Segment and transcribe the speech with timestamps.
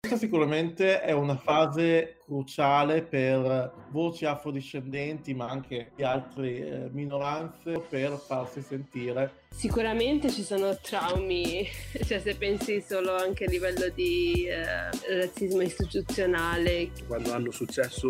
[0.00, 7.78] Questa sicuramente è una fase cruciale per voci afrodiscendenti, ma anche di altre eh, minoranze,
[7.86, 9.44] per farsi sentire.
[9.50, 11.68] Sicuramente ci sono traumi,
[12.06, 14.88] cioè se pensi solo anche a livello di eh,
[15.18, 16.92] razzismo istituzionale.
[17.06, 18.08] Quando hanno successo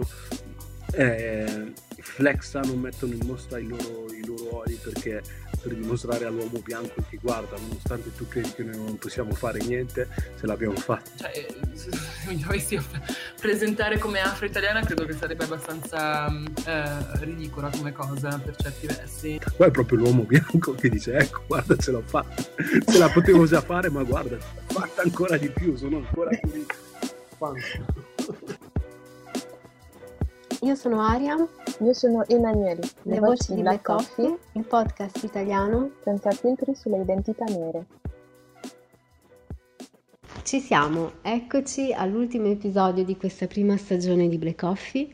[0.93, 5.23] eh, flexano, mettono in mostra i loro, i loro ori perché
[5.61, 10.09] per dimostrare all'uomo bianco che guarda, nonostante tu credi che noi non possiamo fare niente,
[10.38, 11.11] ce l'abbiamo fatta.
[11.16, 11.91] Cioè, se
[12.29, 12.80] mi dovessi
[13.38, 16.29] presentare come afro-italiana credo che sarebbe abbastanza
[16.66, 19.41] eh, ridicola come cosa per certi versi.
[19.57, 22.43] Poi è proprio l'uomo bianco che dice ecco guarda ce l'ho fatta,
[22.87, 26.66] ce la potevo già fare ma guarda, fatta ancora di più, sono ancora più
[30.62, 31.37] io sono Aria.
[31.80, 32.80] Io sono Emanuele.
[33.02, 37.87] Le, Le voci di Black Coffee, Coffee, il podcast italiano senza filtri sulle identità nere.
[40.42, 45.09] Ci siamo, eccoci all'ultimo episodio di questa prima stagione di Black Coffee.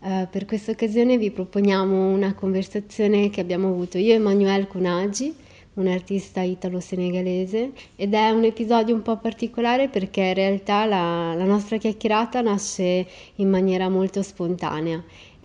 [0.00, 5.34] Uh, per questa occasione vi proponiamo una conversazione che abbiamo avuto io e Emanuele Cunagi
[5.74, 11.44] un artista italo-senegalese ed è un episodio un po' particolare perché in realtà la, la
[11.44, 13.06] nostra chiacchierata nasce
[13.36, 15.02] in maniera molto spontanea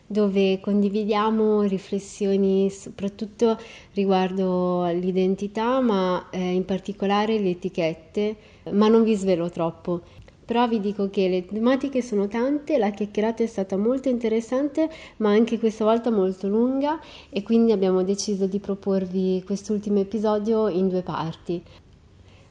[0.10, 3.60] dove condividiamo riflessioni soprattutto
[3.94, 8.36] riguardo l'identità, ma eh, in particolare le etichette,
[8.72, 10.04] ma non vi svelo troppo.
[10.48, 15.32] Però vi dico che le tematiche sono tante, la chiacchierata è stata molto interessante, ma
[15.32, 21.02] anche questa volta molto lunga e quindi abbiamo deciso di proporvi quest'ultimo episodio in due
[21.02, 21.62] parti.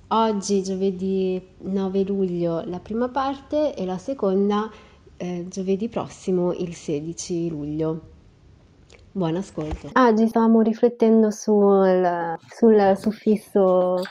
[0.09, 4.71] Oggi, giovedì 9 luglio, la prima parte e la seconda
[5.17, 8.01] eh, giovedì prossimo, il 16 luglio.
[9.11, 9.89] Buon ascolto.
[9.95, 14.03] Oggi stavamo riflettendo sul, sul suffisso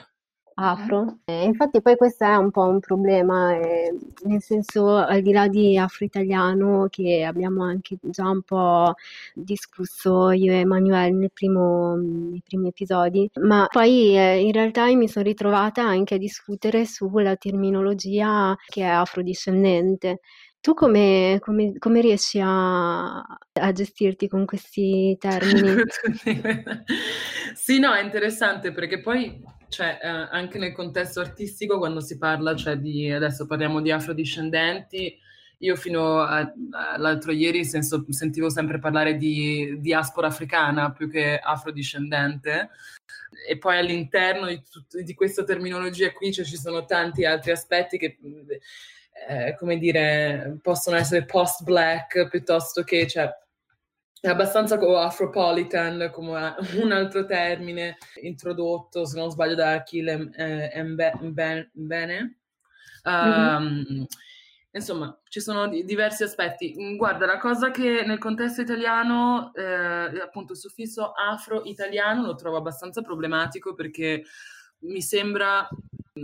[0.55, 1.19] afro.
[1.25, 5.47] E infatti poi questo è un po' un problema, eh, nel senso al di là
[5.47, 8.93] di afro-italiano che abbiamo anche già un po'
[9.33, 15.07] discusso io e Emanuele nel primo, nei primi episodi, ma poi eh, in realtà mi
[15.07, 20.19] sono ritrovata anche a discutere sulla terminologia che è afrodiscendente.
[20.61, 25.83] Tu come, come, come riesci a, a, gestirti con questi termini?
[27.53, 29.39] sì, no, è interessante perché poi
[29.75, 35.19] cioè, eh, anche nel contesto artistico, quando si parla, cioè di, adesso parliamo di afrodiscendenti,
[35.57, 42.69] io fino all'altro ieri senso, sentivo sempre parlare di diaspora africana più che afrodiscendente.
[43.49, 47.97] E poi all'interno di, tut- di questa terminologia qui cioè, ci sono tanti altri aspetti
[47.97, 48.17] che
[49.27, 53.29] eh, come dire, possono essere post-black piuttosto che, cioè,
[54.25, 62.39] è abbastanza Afropolitan, come un altro termine introdotto, se non sbaglio, da Achille eh, Mbene.
[63.03, 64.03] Um, mm-hmm.
[64.71, 66.97] Insomma, ci sono diversi aspetti.
[66.97, 73.01] Guarda, la cosa che nel contesto italiano, eh, appunto, il suffisso afro-italiano lo trovo abbastanza
[73.01, 74.23] problematico perché
[74.79, 75.67] mi sembra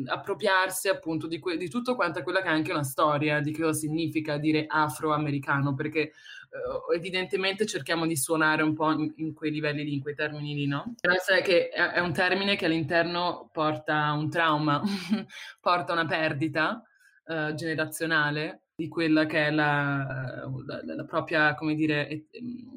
[0.06, 3.54] appropriarsi appunto di, que- di tutto quanto è quella che è anche una storia di
[3.54, 6.14] cosa significa dire afroamericano, perché
[6.52, 10.54] eh, evidentemente cerchiamo di suonare un po' in, in, quei livelli lì, in quei termini
[10.54, 10.96] lì, no?
[11.00, 14.82] Però sai che è, è un termine che all'interno porta un trauma,
[15.62, 16.84] porta una perdita
[17.26, 22.26] uh, generazionale di quella che è la, la, la propria, come dire, et,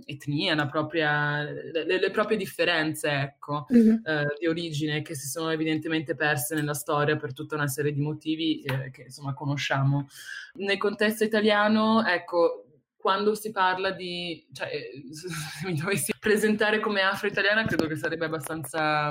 [0.05, 4.05] etnia, la propria, le, le, proprie differenze, ecco, mm-hmm.
[4.05, 8.01] eh, di origine che si sono evidentemente perse nella storia per tutta una serie di
[8.01, 10.07] motivi eh, che insomma conosciamo.
[10.57, 12.64] Nel contesto italiano, ecco,
[13.05, 14.71] quando si parla di, cioè,
[15.13, 19.11] se mi dovessi presentare come afro-italiana, credo che sarebbe abbastanza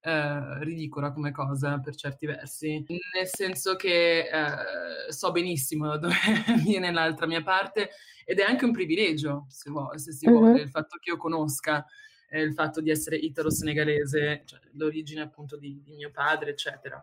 [0.00, 6.16] eh, ridicola come cosa per certi versi, nel senso che eh, so benissimo da dove
[6.66, 7.90] viene l'altra mia parte
[8.24, 10.36] ed è anche un privilegio, se, vuole, se si uh-huh.
[10.36, 11.86] vuole, il fatto che io conosca
[12.30, 17.00] eh, il fatto di essere italo-senegalese, cioè l'origine appunto di, di mio padre, eccetera.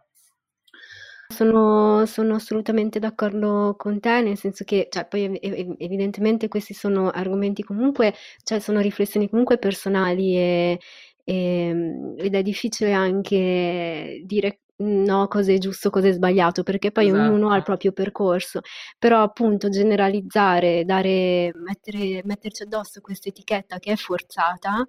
[1.32, 7.10] Sono, sono, assolutamente d'accordo con te, nel senso che, cioè, poi ev- evidentemente questi sono
[7.10, 8.14] argomenti comunque,
[8.44, 10.80] cioè sono riflessioni comunque personali e,
[11.24, 17.08] ehm, ed è difficile anche dire no, cosa è giusto, cosa è sbagliato, perché poi
[17.08, 17.22] esatto.
[17.22, 18.62] ognuno ha il proprio percorso,
[18.98, 24.86] però appunto generalizzare, dare, mettere, metterci addosso questa etichetta che è forzata,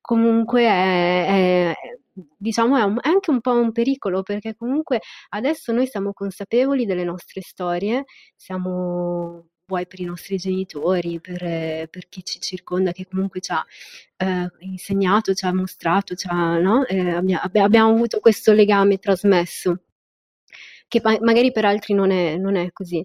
[0.00, 1.74] comunque è, è
[2.12, 5.00] diciamo è, un, è, anche un po' un pericolo perché comunque
[5.30, 8.04] adesso noi siamo consapevoli delle nostre storie,
[8.36, 13.64] siamo vuoi per i nostri genitori, per, per chi ci circonda, che comunque ci ha
[14.16, 16.84] eh, insegnato, ci ha mostrato, ci ha, no?
[16.86, 19.84] eh, abbia, abbiamo avuto questo legame trasmesso.
[20.88, 23.04] che pa- magari per altri non è, non è così.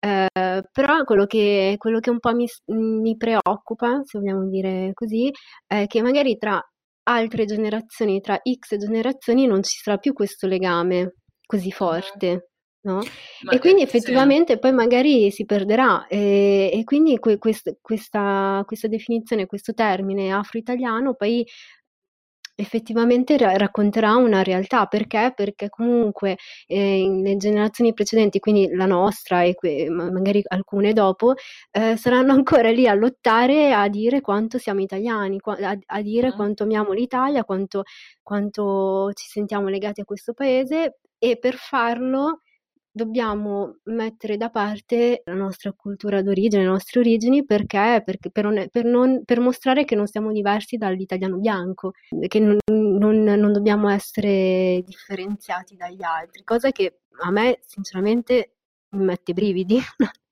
[0.00, 0.28] Eh,
[0.72, 5.30] però quello che, quello che un po' mi, mi preoccupa, se vogliamo dire così,
[5.66, 6.62] è che magari tra
[7.04, 11.14] altre generazioni, tra X generazioni, non ci sarà più questo legame
[11.46, 12.48] così forte.
[12.84, 13.00] No?
[13.50, 14.58] e quindi effettivamente sì.
[14.58, 21.14] poi magari si perderà e, e quindi que, quest, questa, questa, definizione, questo termine afro-italiano
[21.14, 21.46] poi
[22.54, 24.86] effettivamente ra- racconterà una realtà.
[24.86, 25.32] Perché?
[25.34, 26.36] Perché comunque
[26.66, 31.34] eh, nelle generazioni precedenti, quindi la nostra e que- magari alcune dopo,
[31.70, 36.28] eh, saranno ancora lì a lottare a dire quanto siamo italiani, qua- a-, a, dire
[36.28, 36.36] mm.
[36.36, 37.82] quanto amiamo l'Italia, quanto,
[38.22, 42.40] quanto ci sentiamo legati a questo paese e per farlo
[42.96, 48.68] dobbiamo mettere da parte la nostra cultura d'origine, le nostre origini, perché, perché per, non,
[48.70, 51.90] per, non, per, mostrare che non siamo diversi dall'italiano bianco,
[52.28, 58.54] che non, non, dobbiamo essere differenziati dagli altri, cosa che a me sinceramente
[58.90, 59.80] mi mette i brividi.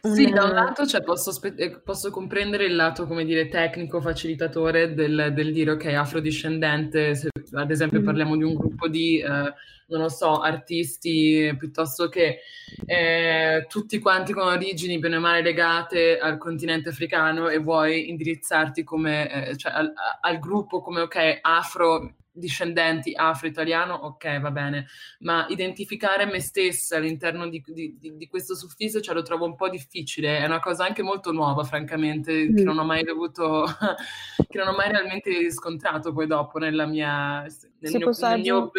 [0.00, 4.00] Sì, da un lato cioè, posso, spe- eh, posso, comprendere il lato, come dire, tecnico,
[4.00, 8.04] facilitatore del, del dire ok, afrodiscendente, se ad esempio mm.
[8.04, 12.40] parliamo di un gruppo di, eh, non lo so, artisti piuttosto che
[12.84, 18.84] eh, tutti quanti con origini bene o male legate al continente africano e vuoi indirizzarti
[18.84, 24.86] come, eh, cioè, al, al gruppo come ok, afro discendenti afro-italiano, ok, va bene,
[25.20, 29.68] ma identificare me stessa all'interno di, di, di, questo suffisso ce lo trovo un po'
[29.68, 32.56] difficile, è una cosa anche molto nuova, francamente, mm.
[32.56, 33.64] che non ho mai dovuto,
[34.48, 38.70] che non ho mai realmente riscontrato poi dopo nella mia, nel, mio, nel mio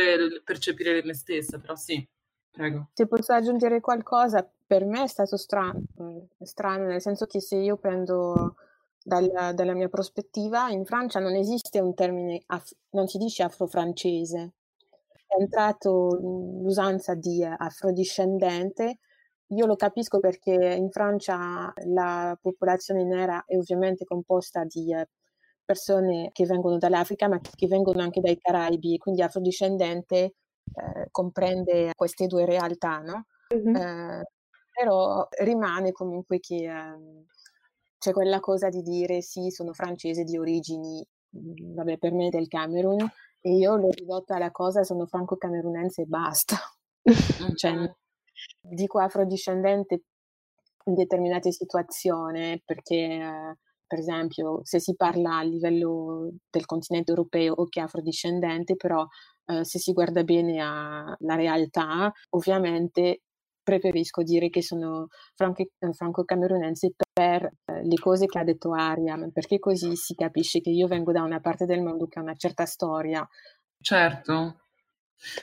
[0.43, 2.07] percepire me stessa, però sì.
[2.51, 2.89] Prego.
[2.93, 5.81] Se posso aggiungere qualcosa, per me è stato strano,
[6.41, 8.55] strano nel senso che se io prendo
[9.09, 14.53] dalla, dalla mia prospettiva, in Francia non esiste un termine, af- non si dice afrofrancese,
[15.27, 18.99] è entrato l'usanza di afrodiscendente.
[19.47, 25.07] Io lo capisco perché in Francia la popolazione nera è ovviamente composta di eh,
[25.65, 32.27] persone che vengono dall'Africa, ma che vengono anche dai Caraibi, quindi afrodiscendente eh, comprende queste
[32.27, 33.25] due realtà, no?
[33.55, 33.75] Mm-hmm.
[33.75, 34.23] Eh,
[34.71, 37.25] però rimane comunque che eh,
[37.99, 42.47] c'è quella cosa di dire sì, sono francese di origini, mhmm, vabbè, per me del
[42.47, 43.07] Camerun,
[43.41, 46.55] e io l'ho ridotta alla cosa, sono franco-camerunense e basta.
[47.55, 47.73] cioè,
[48.61, 50.01] dico afrodiscendente
[50.85, 53.55] in determinate situazioni perché,
[53.85, 59.05] per esempio, se si parla a livello del continente europeo, ok, afrodiscendente, però
[59.45, 63.21] eh, se si guarda bene alla realtà, ovviamente
[63.61, 65.07] preferisco dire che sono
[65.37, 70.69] eh, franco-camerunense per eh, le cose che ha detto Aria, perché così si capisce che
[70.69, 73.27] io vengo da una parte del mondo che ha una certa storia.
[73.81, 74.61] Certo,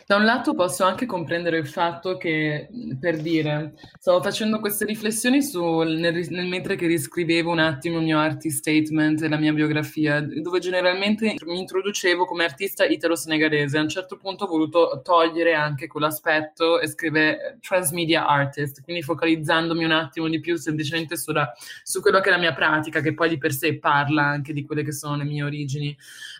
[0.06, 2.69] da un lato posso anche comprendere il fatto che,
[2.99, 8.05] per dire, stavo facendo queste riflessioni su, nel, nel, mentre che riscrivevo un attimo il
[8.05, 13.78] mio artist statement e la mia biografia, dove generalmente mi introducevo come artista italo-senegalese.
[13.78, 19.84] A un certo punto ho voluto togliere anche quell'aspetto e scrivere transmedia artist, quindi focalizzandomi
[19.84, 21.52] un attimo di più semplicemente sulla,
[21.82, 24.64] su quello che è la mia pratica, che poi di per sé parla anche di
[24.64, 25.96] quelle che sono le mie origini.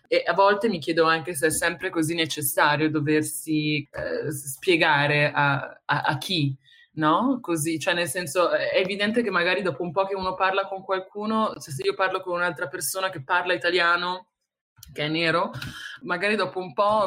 [0.09, 5.81] E a volte mi chiedo anche se è sempre così necessario doversi eh, spiegare a,
[5.85, 6.57] a, a chi,
[6.97, 7.39] no?
[7.41, 10.83] Così, cioè nel senso è evidente che magari dopo un po' che uno parla con
[10.83, 14.29] qualcuno, se io parlo con un'altra persona che parla italiano,
[14.93, 15.51] che è nero,
[16.03, 17.07] magari dopo un po',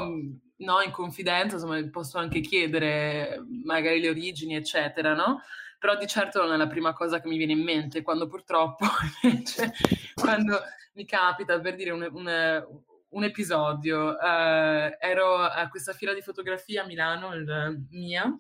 [0.58, 5.42] no, in confidenza, insomma, posso anche chiedere magari le origini, eccetera, no?
[5.80, 8.86] Però di certo non è la prima cosa che mi viene in mente, quando purtroppo,
[9.24, 9.72] invece,
[10.14, 10.60] quando
[10.94, 14.18] mi capita per dire un, un, un episodio.
[14.20, 18.38] Uh, ero a questa fiera di fotografia a Milano, il, mia.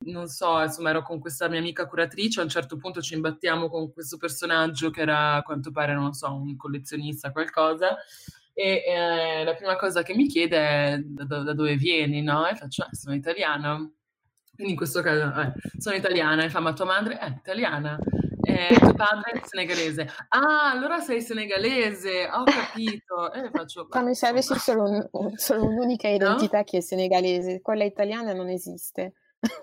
[0.00, 2.40] Non so, insomma, ero con questa mia amica curatrice.
[2.40, 6.12] A un certo punto ci imbattiamo con questo personaggio che era, a quanto pare, non
[6.12, 7.96] so, un collezionista, qualcosa.
[8.54, 12.46] E eh, la prima cosa che mi chiede è da, da dove vieni, no?
[12.46, 13.94] E faccio, eh, sono italiano.
[14.54, 16.44] Quindi in questo caso, eh, sono italiana.
[16.44, 17.98] E fa, ma tua madre è italiana.
[18.48, 20.08] Eh, tuo padre è senegalese.
[20.28, 23.30] Ah, allora sei senegalese, ho capito.
[23.32, 26.64] E faccio, Come se avessi solo, un, solo un'unica identità no?
[26.64, 29.12] che è senegalese, quella italiana non esiste.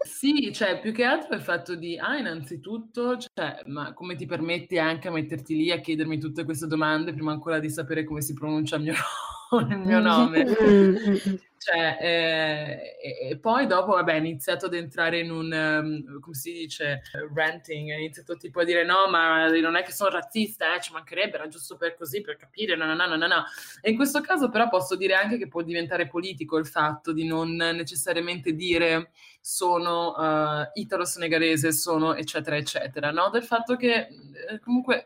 [0.06, 4.26] Sì, cioè più che altro è il fatto di, ah, innanzitutto, cioè, ma come ti
[4.26, 8.22] permetti anche a metterti lì a chiedermi tutte queste domande prima ancora di sapere come
[8.22, 8.94] si pronuncia il mio
[9.70, 10.46] il mio nome.
[11.66, 16.52] Cioè, eh, e poi dopo, vabbè, ho iniziato ad entrare in un, um, come si
[16.52, 17.02] dice,
[17.34, 20.92] ranting, ho iniziato tipo a dire no, ma non è che sono razzista, eh, ci
[20.94, 23.44] mancherebbe, era giusto per così, per capire, no, no, no, no, no.
[23.82, 27.26] E in questo caso però posso dire anche che può diventare politico il fatto di
[27.26, 29.10] non necessariamente dire
[29.48, 33.30] sono uh, italo-senegalese, sono eccetera, eccetera, no?
[33.30, 35.06] Del fatto che eh, comunque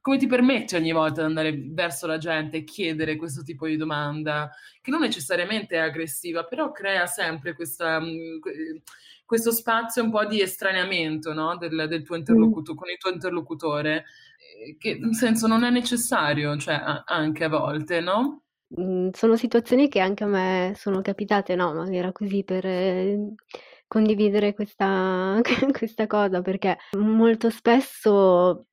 [0.00, 3.76] come ti permette ogni volta di andare verso la gente e chiedere questo tipo di
[3.76, 4.50] domanda,
[4.80, 8.38] che non necessariamente è aggressiva, però crea sempre questa, mm,
[9.26, 11.54] questo spazio un po' di estraneamento no?
[11.58, 12.80] del, del, tuo interlocutore, mm.
[12.80, 14.04] con il tuo interlocutore,
[14.64, 18.44] eh, che in senso non è necessario, cioè anche a volte, no?
[18.80, 21.74] Mm, sono situazioni che anche a me sono capitate, no?
[21.74, 23.34] Ma era così per eh,
[23.86, 25.40] condividere questa,
[25.72, 28.66] questa cosa, perché molto spesso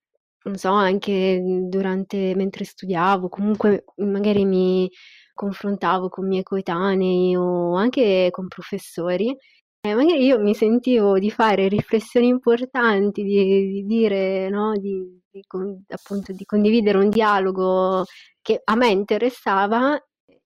[0.43, 1.39] non so, anche
[1.69, 4.89] durante mentre studiavo, comunque magari mi
[5.33, 9.35] confrontavo con miei coetanei o anche con professori
[9.83, 15.43] e magari io mi sentivo di fare riflessioni importanti, di, di dire, no, di, di,
[15.89, 18.03] appunto, di condividere un dialogo
[18.41, 19.99] che a me interessava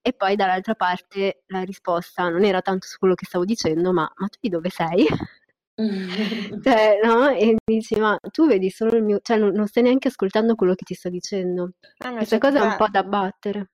[0.06, 4.08] e poi dall'altra parte la risposta non era tanto su quello che stavo dicendo, ma,
[4.14, 5.04] ma tu di dove sei?
[6.62, 7.28] cioè, no?
[7.30, 10.76] E dici, ma tu vedi solo il mio, cioè non, non stai neanche ascoltando quello
[10.76, 11.72] che ti sto dicendo.
[11.98, 13.70] Ah, Questa cosa è un po' da battere.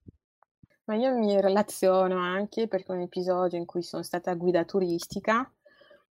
[0.85, 5.47] Ma io mi relaziono anche perché un episodio in cui sono stata guida turistica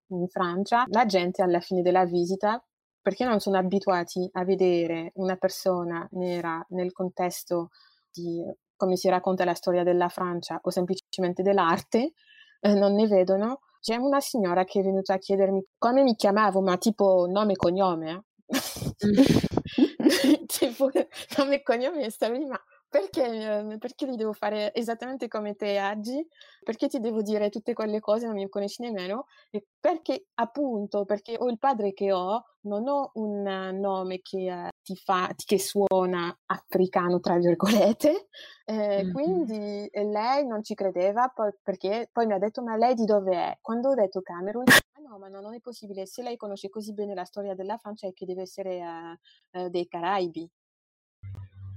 [0.09, 2.63] in Francia, la gente alla fine della visita,
[3.01, 7.69] perché non sono abituati a vedere una persona nera nel contesto
[8.11, 8.45] di
[8.81, 12.13] come si racconta la storia della Francia o semplicemente dell'arte,
[12.61, 16.61] eh, non ne vedono c'è una signora che è venuta a chiedermi come mi chiamavo,
[16.61, 18.23] ma tipo nome e cognome.
[18.47, 18.47] Eh?
[20.47, 20.89] tipo
[21.37, 22.59] nome e cognome e stavo lì, ma
[22.91, 26.27] perché, ehm, perché li devo fare esattamente come te oggi?
[26.61, 29.27] Perché ti devo dire tutte quelle cose, non mi conosci nemmeno?
[29.49, 33.43] E perché appunto, perché ho il padre che ho, non ho un
[33.79, 38.27] nome che eh, ti fa, che suona africano, tra virgolette,
[38.65, 39.13] eh, mm-hmm.
[39.13, 43.33] quindi lei non ci credeva poi, perché poi mi ha detto ma lei di dove
[43.33, 43.57] è?
[43.61, 46.93] Quando ho detto Camerun, ah no, ma no, non è possibile, se lei conosce così
[46.93, 50.45] bene la storia della Francia è che deve essere uh, uh, dei Caraibi.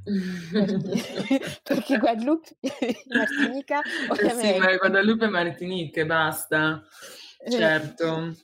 [0.05, 4.53] Perché, perché Guadalupe e Martinica ovviamente...
[4.53, 6.83] sì, ma Guadalupe e Martinique basta.
[7.39, 7.51] Eh.
[7.51, 8.35] certo.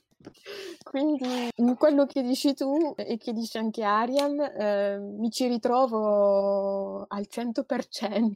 [0.83, 7.07] Quindi in quello che dici tu e che dice anche Ariam eh, mi ci ritrovo
[7.07, 8.35] al 100%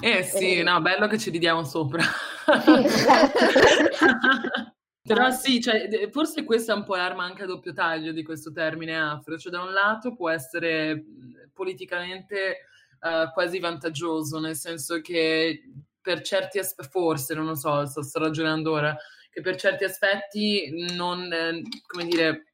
[0.00, 2.04] eh sì, no, bello che ci ridiamo sopra.
[5.06, 8.50] Però sì, cioè, forse questa è un po' l'arma anche a doppio taglio di questo
[8.50, 11.04] termine afro, cioè da un lato può essere
[11.52, 12.66] politicamente
[13.00, 15.62] uh, quasi vantaggioso, nel senso che
[16.00, 18.96] per certi aspetti, forse, non lo so, sto, sto, ragionando ora,
[19.30, 22.44] che per certi aspetti non, eh, come dire,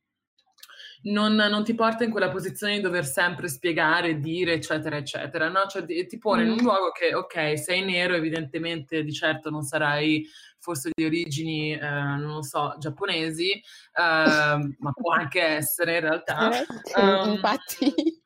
[1.03, 5.67] non, non, ti porta in quella posizione di dover sempre spiegare, dire, eccetera, eccetera, no?
[5.69, 9.63] Cioè ti, ti pone in un luogo che, ok, sei nero, evidentemente di certo non
[9.63, 10.27] sarai
[10.63, 13.63] forse di origini, eh, non lo so, giapponesi, eh,
[13.97, 16.51] ma può anche essere in realtà.
[16.97, 18.21] um, infatti.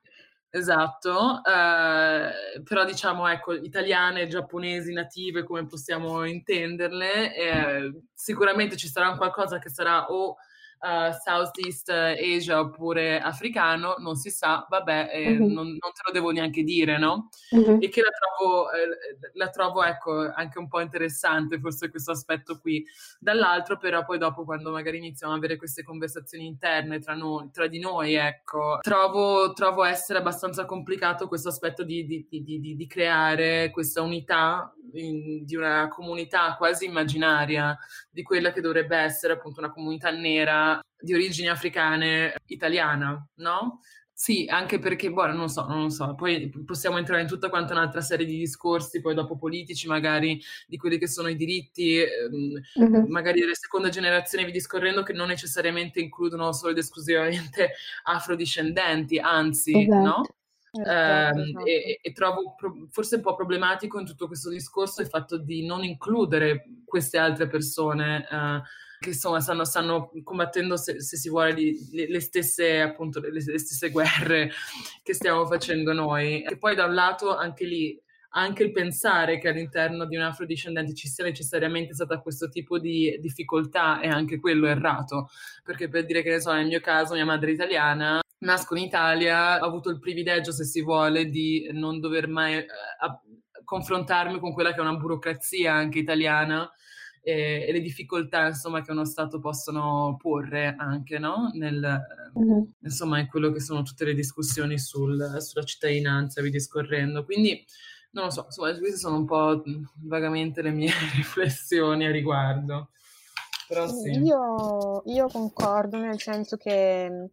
[0.50, 9.16] Esatto, eh, però diciamo, ecco, italiane, giapponesi, native, come possiamo intenderle, eh, sicuramente ci sarà
[9.16, 10.37] qualcosa che sarà o
[10.80, 15.52] uh, Southeast Asia oppure africano, non si sa, vabbè, eh, mm-hmm.
[15.52, 17.28] non, non, te lo devo neanche dire, no?
[17.54, 17.78] Mm-hmm.
[17.80, 18.88] E che la trovo, eh,
[19.35, 22.85] la trovo, ecco, anche un po' interessante, forse questo aspetto qui.
[23.18, 27.66] Dall'altro, però, poi dopo, quando magari iniziamo a avere queste conversazioni interne tra, noi, tra
[27.66, 33.71] di noi, ecco, trovo, trovo essere abbastanza complicato questo aspetto di, di, di, di creare
[33.71, 37.76] questa unità in, di una comunità quasi immaginaria,
[38.11, 40.65] di quella che dovrebbe essere appunto una comunità nera
[40.99, 43.80] di origini africane italiana, no?
[44.18, 48.00] Sì, anche perché, boh, non so, non so, poi possiamo entrare in tutta quanta un'altra
[48.00, 52.02] serie di discorsi, poi dopo politici magari, di quelli che sono i diritti,
[52.80, 53.11] mm-hmm.
[53.11, 57.73] magari delle seconde generazioni, vi discorrendo, che non necessariamente includono solo ed esclusivamente
[58.04, 60.02] afrodiscendenti, anzi, esatto.
[60.02, 60.23] no?
[60.80, 61.66] Esatto, esatto.
[61.66, 65.64] E, e, trovo pro- forse un po' problematico in tutto questo discorso il fatto di
[65.66, 68.62] non includere queste altre persone uh,
[68.99, 73.41] che insomma stanno, stanno combattendo, se, se, si vuole, le, le stesse, appunto, le, le,
[73.41, 74.50] stesse guerre
[75.03, 76.43] che stiamo facendo noi.
[76.43, 78.00] E poi da un lato anche lì
[78.37, 83.17] anche il pensare che all'interno di un afrodiscendente ci sia necessariamente stata questo tipo di
[83.19, 85.31] difficoltà è anche quello errato,
[85.65, 88.85] perché per dire che ne so, nel mio caso mia madre è italiana, nasco in
[88.85, 92.67] Italia, ho avuto il privilegio, se si vuole, di non dover mai eh,
[93.65, 96.71] confrontarmi con quella che è una burocrazia anche italiana
[97.26, 101.50] e, e, le difficoltà insomma che uno Stato possono porre anche no?
[101.54, 102.00] Nel,
[102.38, 102.62] mm-hmm.
[102.83, 107.64] insomma in quello che sono tutte le discussioni sul, sulla cittadinanza vi discorrendo quindi
[108.12, 109.61] non lo so insomma queste sono un po'
[110.04, 112.90] vagamente le mie riflessioni a riguardo
[113.66, 114.11] però sì.
[114.21, 117.30] io, io concordo nel senso che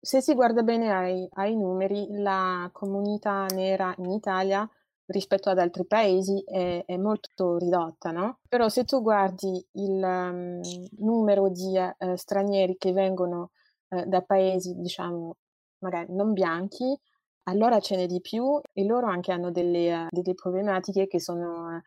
[0.00, 4.70] se si guarda bene ai, ai numeri la comunità nera in Italia
[5.08, 8.38] rispetto ad altri paesi è, è molto ridotta, no?
[8.48, 10.60] Però se tu guardi il um,
[10.98, 13.50] numero di uh, stranieri che vengono
[13.88, 15.36] uh, da paesi, diciamo,
[15.78, 16.98] magari non bianchi,
[17.44, 21.82] allora ce n'è di più e loro anche hanno delle, uh, delle problematiche che sono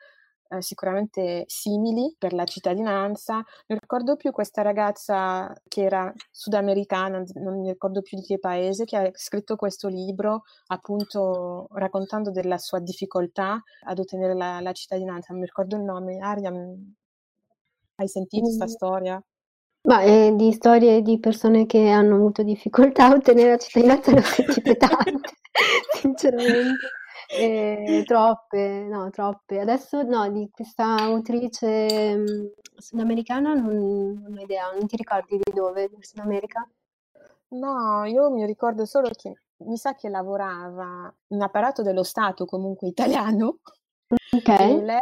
[0.51, 3.35] eh, sicuramente simili per la cittadinanza.
[3.35, 8.83] Non ricordo più questa ragazza che era sudamericana, non mi ricordo più di che paese,
[8.83, 15.27] che ha scritto questo libro appunto raccontando della sua difficoltà ad ottenere la, la cittadinanza.
[15.29, 16.17] Non mi ricordo il nome.
[16.19, 16.51] Aria,
[17.95, 18.67] hai sentito questa mm.
[18.67, 19.23] storia?
[19.83, 24.19] Ma eh, di storie di persone che hanno avuto difficoltà a ottenere la cittadinanza ne
[24.19, 25.29] ho sentite tante,
[25.99, 26.99] sinceramente.
[27.33, 29.59] Eh, troppe, no, troppe.
[29.59, 32.45] Adesso no, di questa autrice mh, mm,
[32.75, 36.69] sudamericana non, non ho idea, non ti ricordi di dove, del Sud America?
[37.49, 39.33] No, io mi ricordo solo che
[39.63, 43.59] mi sa che lavorava in apparato dello Stato comunque italiano
[44.35, 44.49] Ok.
[44.49, 44.99] e lei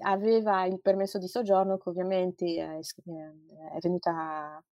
[0.00, 4.62] aveva il permesso di soggiorno che ovviamente è, è venuta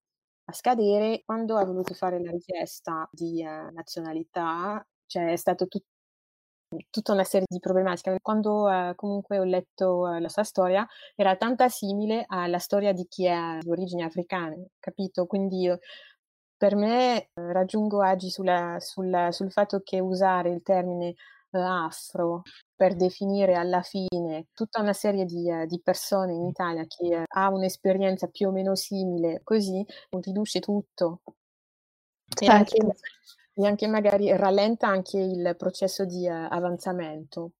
[0.46, 5.93] a scadere quando ha voluto fare la richiesta di eh, nazionalità, cioè è stato tutto
[6.90, 8.18] tutta una serie di problematiche.
[8.20, 13.06] Quando eh, comunque ho letto eh, la sua storia, era tanta simile alla storia di
[13.08, 15.26] chi ha origini africane, capito?
[15.26, 15.78] Quindi io,
[16.56, 21.14] per me eh, raggiungo oggi sulla, sul, sul, fatto che usare il termine
[21.50, 22.42] eh, afro
[22.74, 27.48] per definire alla fine tutta una serie di, uh, di persone in Italia che ha
[27.50, 29.84] un'esperienza più o meno simile, così
[30.20, 31.20] riduce tutto.
[32.26, 32.94] Certo
[33.54, 37.52] e anche magari rallenta anche il processo di uh, avanzamento,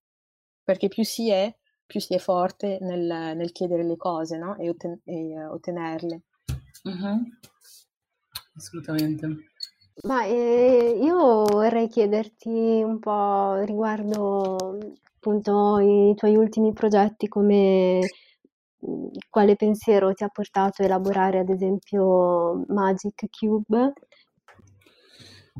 [0.62, 1.54] perché più si è,
[1.86, 4.56] più si è forte nel, nel chiedere le cose no?
[4.56, 6.22] e, otten- e uh, ottenerle.
[6.88, 7.22] Mm-hmm.
[8.56, 9.26] Assolutamente.
[10.02, 14.78] Ma eh, io vorrei chiederti un po' riguardo
[15.16, 18.00] appunto i tuoi ultimi progetti, come
[19.30, 23.92] quale pensiero ti ha portato a elaborare ad esempio Magic Cube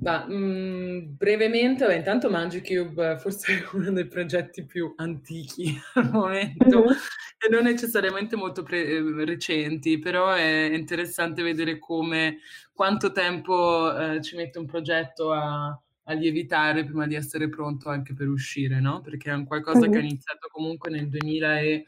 [0.01, 6.85] ma, mhmm, brevemente, beh, intanto MagicCube forse è uno dei progetti più antichi al momento
[6.85, 6.99] Mh-mh.
[7.39, 12.39] e non necessariamente molto pre ehm, recenti, però è interessante vedere come
[12.73, 18.13] quanto tempo, ehm, ci mette un progetto a a lievitare prima di essere pronto anche
[18.13, 21.83] per uscire, no, perché è un qualcosa che ha iniziato comunque nel 2000 e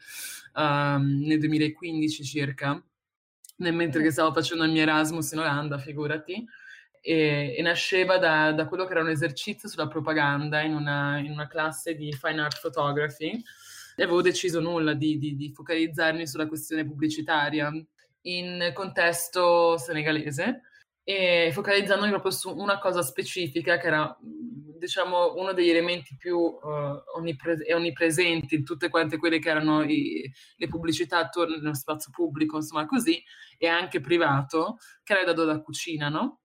[0.55, 2.83] uhm, nel 2015 circa,
[3.57, 6.45] nel mentre che stavo facendo il mio Erasmus in Olanda, figurati
[7.07, 11.31] e, e nasceva da, da, quello che era un esercizio sulla propaganda in una, in
[11.31, 13.41] una classe di Fine Art Photography
[13.95, 17.71] e avevo deciso nulla di, di, di focalizzarmi sulla questione pubblicitaria
[18.23, 20.63] in contesto senegalese
[21.01, 24.17] e focalizzandomi proprio su una cosa specifica che era
[24.77, 30.29] diciamo uno degli elementi più uh, onnipre- onnipresenti in tutte quante quelle che erano i,
[30.57, 33.23] le pubblicità attorno nello spazio pubblico insomma così
[33.57, 36.41] e anche privato che era il dado da cucina no?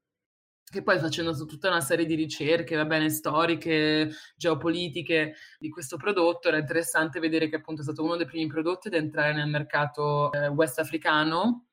[0.73, 6.49] Che poi facendo tutta una serie di ricerche, va bene, storiche, geopolitiche di questo prodotto,
[6.49, 10.33] era interessante vedere che appunto è stato uno dei primi prodotti ad entrare nel mercato
[10.33, 11.67] eh, west africano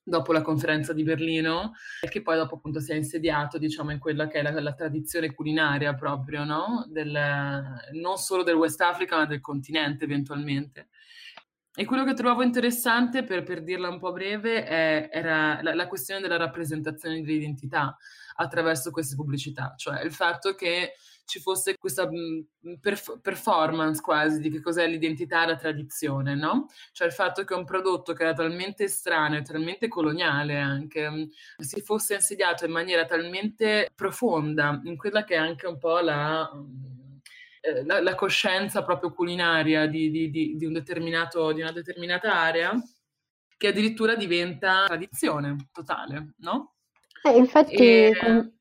[0.00, 3.98] dopo la conferenza di Berlino e che poi dopo appunto si è insediato diciamo in
[3.98, 6.86] quella che è la, la tradizione culinaria proprio, no?
[6.88, 7.12] Del,
[7.92, 10.88] non solo del West Africa ma del continente eventualmente.
[11.80, 15.86] E quello che trovavo interessante, per, per dirla un po' breve, è, era la, la,
[15.86, 17.96] questione della rappresentazione dell'identità
[18.36, 20.92] attraverso queste pubblicità, cioè il fatto che
[21.24, 22.06] ci fosse questa
[22.78, 26.66] perf- performance quasi di che cos'è l'identità e la tradizione, no?
[26.92, 32.12] Cioè il fatto che un prodotto che era talmente estraneo, talmente coloniale anche, si fosse
[32.12, 36.46] insediato in maniera talmente profonda in quella che è anche un po' la...
[37.60, 42.34] Eh, la, la, coscienza proprio culinaria di, di, di, di, un determinato, di una determinata
[42.34, 42.72] area
[43.58, 46.76] che addirittura diventa tradizione totale, no?
[47.22, 48.16] Eh, infatti, e...
[48.18, 48.52] quando,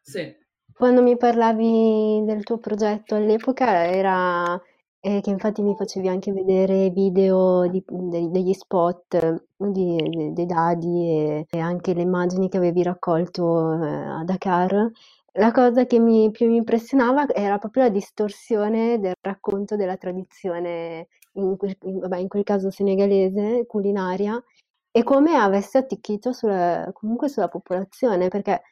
[0.00, 0.36] sì.
[0.72, 4.62] quando mi parlavi del tuo progetto all'epoca era
[5.02, 10.46] e che infatti mi facevi anche vedere video di, de, degli spot di, de, dei
[10.46, 14.90] dadi e, e, anche le immagini che avevi raccolto eh, a Dakar.
[15.34, 21.08] La cosa che mi più mi impressionava era proprio la distorsione del racconto della tradizione,
[21.34, 24.42] in quel, in, vabbè, in quel caso senegalese, culinaria,
[24.90, 28.62] e come avesse atticchito sulla, comunque sulla popolazione, perché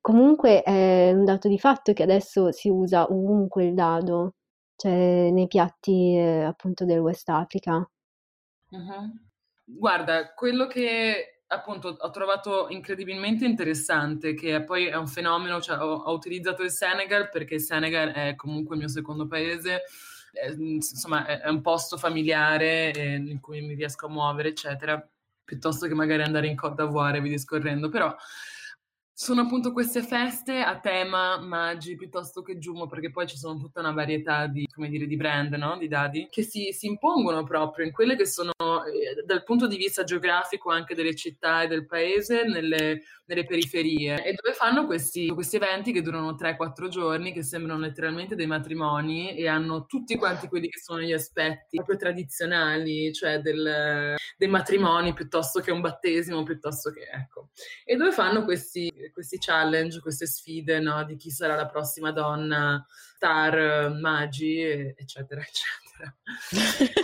[0.00, 4.34] comunque è un dato di fatto che adesso si usa ovunque il dado,
[4.76, 7.84] cioè nei piatti eh, appunto del West Africa.
[8.70, 9.10] Uh-huh.
[9.64, 15.92] Guarda, quello che appunto ho trovato incredibilmente interessante, che poi è un fenomeno, cioè ho,
[15.92, 19.82] ho utilizzato il Senegal perché il Senegal è comunque il mio secondo paese,
[20.32, 25.06] è, insomma è un posto familiare eh, in cui mi riesco a muovere, eccetera,
[25.44, 28.14] piuttosto che magari andare in Côte d'Ivoire vi discorrendo, però
[29.18, 33.80] sono appunto queste feste a tema Maggi piuttosto che Giumo, perché poi ci sono tutta
[33.80, 35.78] una varietà di, come dire, di brand, no?
[35.78, 39.78] Di dadi, che si, si impongono proprio in quelle che sono, eh, dal punto di
[39.78, 45.28] vista geografico, anche delle città e del paese, nelle, nelle periferie, e dove fanno questi,
[45.28, 50.46] questi eventi che durano 3-4 giorni, che sembrano letteralmente dei matrimoni e hanno tutti quanti
[50.46, 56.42] quelli che sono gli aspetti proprio tradizionali, cioè del, dei matrimoni piuttosto che un battesimo,
[56.42, 57.48] piuttosto che, ecco,
[57.82, 61.04] e dove fanno questi questi challenge, queste sfide no?
[61.04, 62.84] di chi sarà la prossima donna
[63.16, 66.14] star, magi, eccetera, eccetera.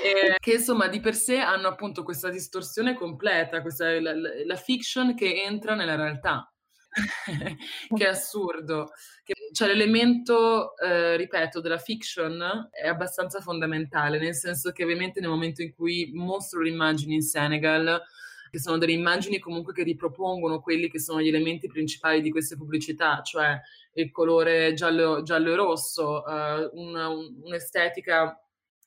[0.03, 5.15] e, che insomma di per sé hanno appunto questa distorsione completa, questa, la, la fiction
[5.15, 6.47] che entra nella realtà.
[7.97, 8.91] che è assurdo.
[9.25, 15.31] Che, cioè, l'elemento, eh, ripeto, della fiction è abbastanza fondamentale, nel senso che ovviamente nel
[15.31, 18.01] momento in cui mostro le immagini in Senegal,
[18.53, 22.55] che sono delle immagini comunque che ripropongono quelli che sono gli elementi principali di queste
[22.55, 23.59] pubblicità, cioè
[23.95, 28.39] il colore giallo, giallo e rosso, uh, una, un'estetica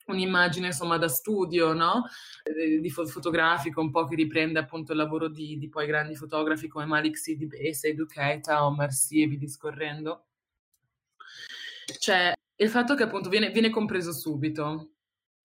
[0.05, 2.03] un'immagine insomma da studio, no?
[2.43, 6.67] Eh, di fotografico, un po' che riprende appunto il lavoro di, di poi grandi fotografi
[6.67, 10.27] come Malik Sidibé, Seydou Keita o Marcy e vi discorrendo.
[11.97, 14.94] Cioè, il fatto che appunto viene, viene compreso subito,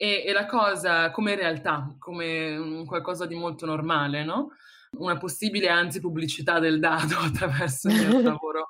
[0.03, 4.53] e, e la cosa come realtà, come qualcosa di molto normale, no?
[4.97, 8.69] Una possibile anzi pubblicità del dato attraverso il mio lavoro.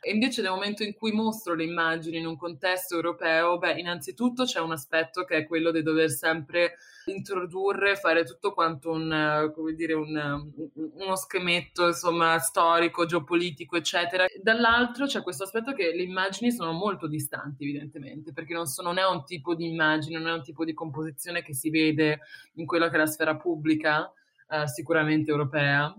[0.00, 4.44] E invece nel momento in cui mostro le immagini in un contesto europeo, beh, innanzitutto
[4.44, 9.72] c'è un aspetto che è quello di dover sempre introdurre, fare tutto quanto un, come
[9.72, 14.26] dire, un, uno schemetto, insomma, storico, geopolitico, eccetera.
[14.42, 18.98] Dall'altro c'è questo aspetto che le immagini sono molto distanti, evidentemente, perché non, sono, non
[18.98, 22.20] è un tipo di immagine, non è un tipo di composizione che si vede
[22.54, 24.12] in quella che è la sfera pubblica,
[24.48, 25.94] eh, sicuramente europea.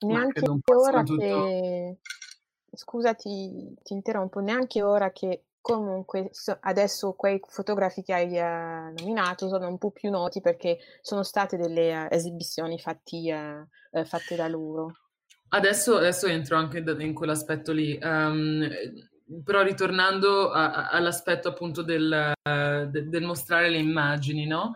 [0.00, 1.98] Neanche ora che...
[2.74, 8.92] Scusa, ti, ti interrompo, neanche ora che Comunque, so, adesso quei fotografi che hai eh,
[8.98, 13.64] nominato sono un po' più noti perché sono state delle uh, esibizioni fatti, uh,
[13.96, 14.96] uh, fatte da loro.
[15.50, 18.68] Adesso, adesso, entro anche in quell'aspetto lì, um,
[19.44, 24.74] però ritornando a, a, all'aspetto appunto del, de, del, mostrare le immagini, no?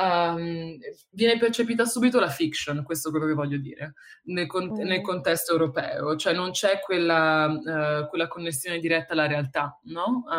[0.00, 0.78] Um,
[1.10, 4.80] viene percepita subito la fiction, questo è quello che voglio dire, nel, con- mm.
[4.80, 10.24] nel contesto europeo, cioè non c'è quella, uh, quella connessione diretta alla realtà, no?
[10.26, 10.30] uh,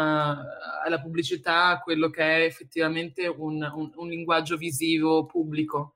[0.86, 5.94] alla pubblicità, a quello che è effettivamente un, un, un linguaggio visivo pubblico.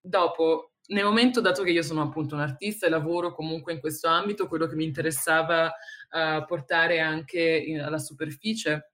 [0.00, 4.06] Dopo, nel momento, dato che io sono appunto un artista e lavoro comunque in questo
[4.06, 8.92] ambito, quello che mi interessava uh, portare anche in, alla superficie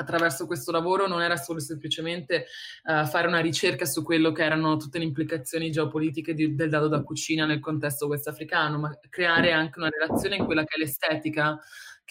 [0.00, 2.46] attraverso questo lavoro non era solo semplicemente
[2.84, 6.88] uh, fare una ricerca su quello che erano tutte le implicazioni geopolitiche di, del dado
[6.88, 11.58] da cucina nel contesto westafricano, ma creare anche una relazione in quella che è l'estetica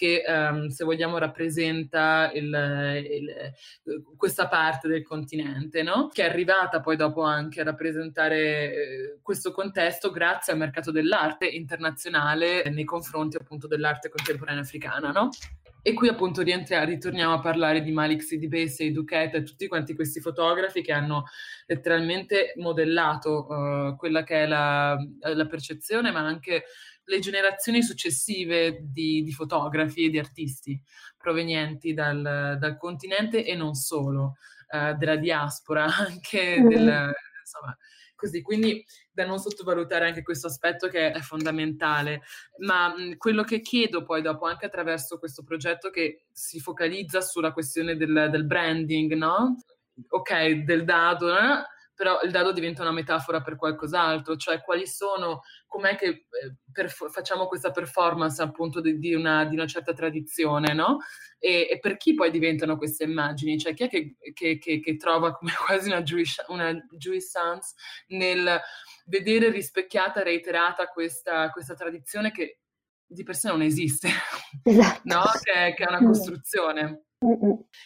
[0.00, 3.52] che um, se vogliamo rappresenta il, il,
[4.16, 6.08] questa parte del continente, no?
[6.10, 11.46] che è arrivata poi dopo anche a rappresentare eh, questo contesto grazie al mercato dell'arte
[11.46, 15.10] internazionale nei confronti appunto dell'arte contemporanea africana.
[15.10, 15.28] No?
[15.82, 20.20] E qui appunto ritorniamo a parlare di Malik Sidibese, e Duquette e tutti quanti questi
[20.20, 21.24] fotografi che hanno
[21.66, 26.64] letteralmente modellato uh, quella che è la, la, percezione, ma anche
[27.04, 30.80] le generazioni successive di, di fotografi e di artisti
[31.16, 34.36] provenienti dal, dal continente e non solo,
[34.72, 36.68] uh, della diaspora, anche mm.
[36.68, 37.12] del,
[37.50, 37.76] insomma,
[38.14, 38.42] così.
[38.42, 42.22] Quindi da non sottovalutare anche questo aspetto che è fondamentale.
[42.58, 47.52] Ma mh, quello che chiedo poi dopo, anche attraverso questo progetto che si focalizza sulla
[47.52, 49.56] questione del, del branding, no?
[50.08, 51.64] Ok, del dado, eh?
[52.00, 57.46] Però il dado diventa una metafora per qualcos'altro, cioè quali sono, com'è che eh, facciamo
[57.46, 61.00] questa performance appunto di, di, una, di una, certa tradizione, no?
[61.38, 63.58] E, e, per chi poi diventano queste immagini?
[63.58, 67.74] Cioè chi è che, che, che, che trova come quasi una, Jewish, una jouissance
[68.06, 68.58] nel
[69.04, 72.60] vedere rispecchiata, reiterata questa, questa tradizione che
[73.04, 74.08] di per sé non esiste,
[74.64, 75.02] esatto.
[75.04, 75.24] no?
[75.42, 77.08] che, che, è una costruzione.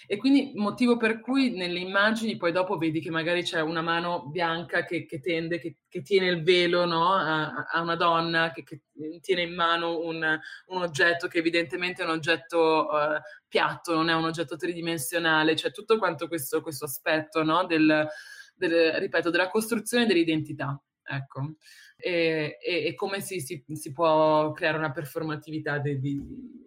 [0.06, 4.28] E quindi motivo per cui nelle immagini poi dopo vedi che magari c'è una mano
[4.28, 7.12] bianca che, che tende, che, che, tiene il velo no?
[7.14, 8.82] a, a, una donna, che,
[9.20, 14.14] tiene in mano un, un, oggetto che evidentemente è un oggetto uh, piatto, non è
[14.14, 17.66] un oggetto tridimensionale, cioè tutto quanto questo, questo aspetto no?
[17.66, 18.06] del,
[18.54, 20.80] del, ripeto, della costruzione dell'identità.
[21.02, 21.56] Ecco
[21.96, 26.22] e, e, e come si, si, si, può creare una performatività di, di,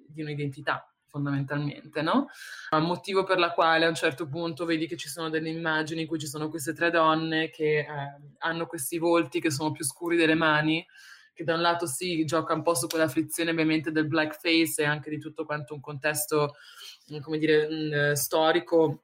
[0.05, 2.27] di un'identità fondamentalmente, no?
[2.71, 6.07] Motivo per la quale a un certo punto vedi che ci sono delle immagini in
[6.07, 7.87] cui ci sono queste tre donne che eh,
[8.39, 10.85] hanno questi volti che sono più scuri delle mani,
[11.33, 14.85] che da un lato si gioca un po' su quella frizione ovviamente del blackface e
[14.85, 16.55] anche di tutto quanto un contesto,
[17.21, 19.03] come dire, mh, storico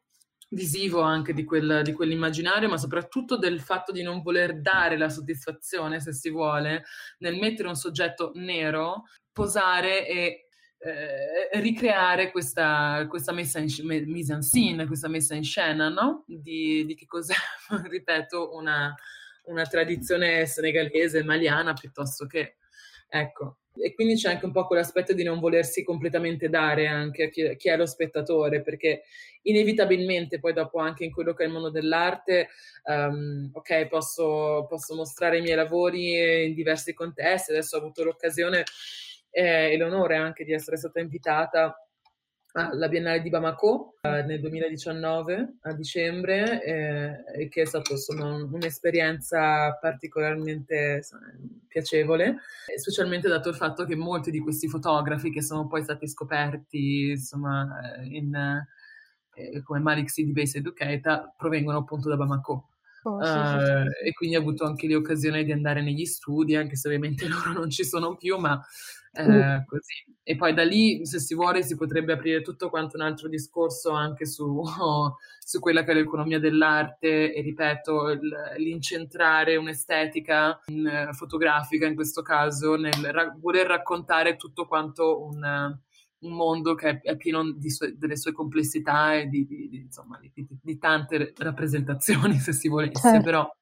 [0.53, 5.09] visivo anche di, quel, di, quell'immaginario, ma soprattutto del fatto di non voler dare la
[5.09, 6.83] soddisfazione, se si vuole,
[7.19, 10.42] nel mettere un soggetto nero, posare e
[10.85, 13.69] eh, ricreare questa, questa messa in,
[14.05, 16.23] mise en scène, questa messa in scena, no?
[16.27, 17.33] Di, di che cos'è,
[17.89, 18.93] ripeto, una,
[19.45, 22.57] una tradizione senegalese, maliana, piuttosto che,
[23.07, 27.29] ecco, e quindi c'è anche un po' quell'aspetto di non volersi completamente dare anche a
[27.29, 29.03] chi, chi, è lo spettatore, perché
[29.43, 32.49] inevitabilmente poi dopo anche in quello che è il mondo dell'arte,
[32.83, 38.63] um, ok, posso, posso, mostrare i miei lavori in diversi contesti, adesso ho avuto l'occasione
[39.33, 41.75] eh, e l'onore anche di essere stata invitata
[42.55, 48.35] alla Biennale di Bamako eh, nel 2019 a dicembre eh, e che è stata insomma
[48.35, 51.01] un'esperienza particolarmente
[51.67, 52.37] piacevole,
[52.77, 57.97] specialmente dato il fatto che molti di questi fotografi che sono poi stati scoperti insomma
[57.97, 62.67] eh, in, eh, come Malik Sidi Base Educata provengono appunto da Bamako.
[63.05, 64.07] Oh, sì, sì, sì.
[64.07, 67.69] E quindi ho avuto anche l'occasione di andare negli studi, anche se ovviamente loro non
[67.69, 68.63] ci sono più, ma
[69.13, 69.93] eh, così.
[70.23, 73.91] E poi da lì, se si vuole, si potrebbe aprire tutto quanto un altro discorso
[73.91, 74.63] anche su,
[75.39, 78.19] su quella che è l'economia dell'arte e, ripeto,
[78.57, 85.77] l'incentrare un'estetica in, eh, fotografica, in questo caso, nel ra- voler raccontare tutto quanto un,
[86.19, 90.77] un mondo che è, pieno sue, delle sue complessità e di, di, di, insomma, di,
[90.79, 93.23] tante rappresentazioni, se si volesse, certo.
[93.23, 93.55] però...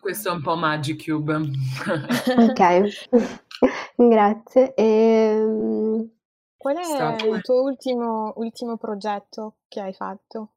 [0.00, 1.36] Questo è un po' Magic Cube.
[1.36, 3.08] ok.
[3.96, 4.74] Grazie.
[4.74, 6.08] E...
[6.56, 7.34] Qual è Stato.
[7.34, 10.54] il tuo ultimo, ultimo progetto che hai fatto?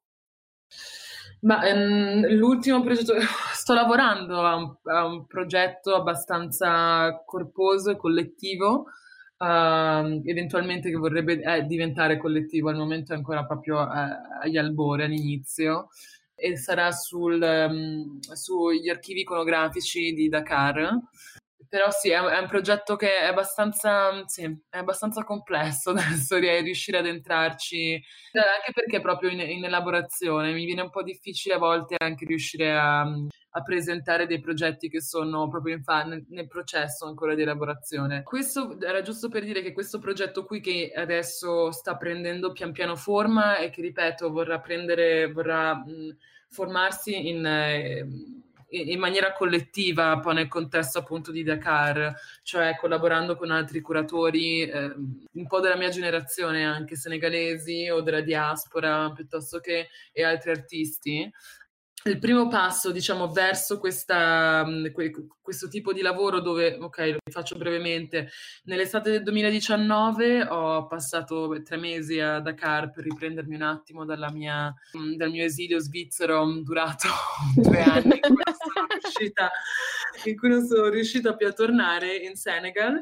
[1.41, 3.13] Ma ehm, l'ultimo progetto,
[3.53, 8.85] sto lavorando a un, a un progetto abbastanza corposo e collettivo,
[9.37, 15.03] uh, eventualmente che vorrebbe eh, diventare collettivo, al momento è ancora proprio eh, agli albori,
[15.03, 15.89] all'inizio,
[16.35, 20.99] e sarà sul, um, sugli archivi iconografici di Dakar,
[21.71, 26.97] però sì, è, è, un progetto che è abbastanza, sì, è abbastanza complesso adesso riuscire
[26.97, 27.93] ad entrarci,
[28.33, 32.73] anche perché proprio in, in, elaborazione, mi viene un po' difficile a volte anche riuscire
[32.77, 38.23] a, a presentare dei progetti che sono proprio fa- nel, nel, processo ancora di elaborazione.
[38.23, 42.97] Questo era giusto per dire che questo progetto qui che adesso sta prendendo pian piano
[42.97, 46.17] forma e che, ripeto, vorrà prendere, vorrà mh,
[46.49, 47.45] formarsi in...
[47.45, 48.07] Eh,
[48.71, 54.93] in maniera collettiva poi nel contesto appunto di Dakar, cioè collaborando con altri curatori eh,
[55.33, 61.29] un po' della mia generazione anche senegalesi o della diaspora piuttosto che e altri artisti.
[62.03, 64.87] Il primo passo, diciamo, verso questa, mm,
[65.39, 68.31] questo tipo di lavoro dove, ok, lo faccio brevemente,
[68.63, 75.13] nell'estate del 2019 ho passato tre mesi a Dakar per riprendermi un attimo mia, mm,
[75.13, 77.07] dal mio esilio svizzero durato
[77.55, 78.19] due anni
[79.21, 79.51] riuscita,
[80.25, 83.01] in cui non sono riuscita più a tornare in Senegal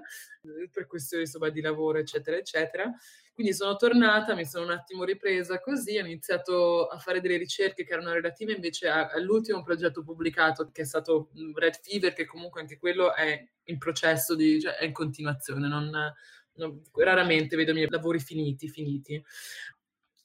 [0.72, 2.92] per questioni insomma, di lavoro, eccetera, eccetera.
[3.34, 7.86] Quindi sono tornata, mi sono un attimo ripresa così, ho iniziato a fare delle ricerche
[7.86, 12.60] che erano relative invece all'ultimo progetto pubblicato che è stato mm, Red Fever, che comunque
[12.60, 15.90] anche quello è in processo, di, cioè è in continuazione, non,
[16.56, 19.24] non, raramente vedo i miei lavori finiti, finiti.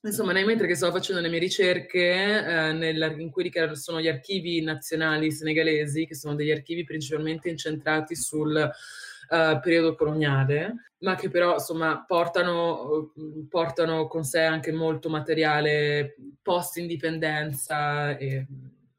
[0.05, 4.03] Insomma, nel mentre che stavo facendo le mie ricerche eh, nel, in quelli che sono
[4.03, 11.15] gli archivi nazionali senegalesi, che sono degli archivi principalmente incentrati sul uh, periodo coloniale, ma
[11.15, 13.15] che però insomma portano,
[13.49, 18.47] portano con sé anche molto materiale post-indipendenza e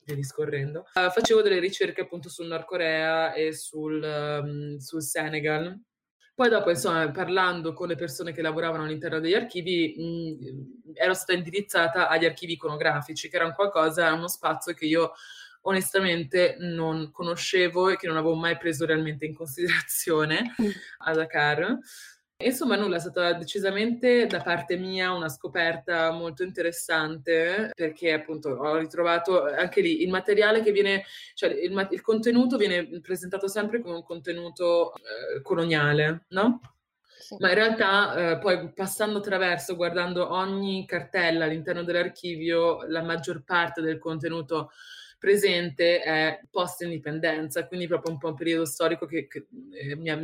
[0.04, 0.86] via discorrendo.
[0.96, 4.02] Uh, facevo delle ricerche appunto sul Nord Corea e sul,
[4.44, 5.80] um, sul Senegal.
[6.36, 9.96] Poi dopo, insomma, parlando con le persone che lavoravano all'interno degli archivi,
[10.92, 15.14] mh, ero stata indirizzata agli archivi iconografici, che era un qualcosa, uno spazio che io
[15.62, 20.54] onestamente non conoscevo e che non avevo mai preso realmente in considerazione
[21.00, 21.78] a Dakar.
[22.38, 28.78] Insomma, nulla, è stata decisamente da parte mia una scoperta molto interessante perché appunto ho
[28.78, 33.96] ritrovato anche lì il materiale che viene, cioè il, il contenuto viene presentato sempre come
[33.96, 36.60] un contenuto eh, coloniale, no?
[37.18, 37.38] Sì.
[37.40, 43.82] Ma in realtà eh, poi passando attraverso, guardando ogni cartella all'interno dell'archivio, la maggior parte
[43.82, 44.72] del contenuto
[45.18, 50.18] presente è post-indipendenza, quindi proprio un po' un periodo storico che, che eh, mi, ha,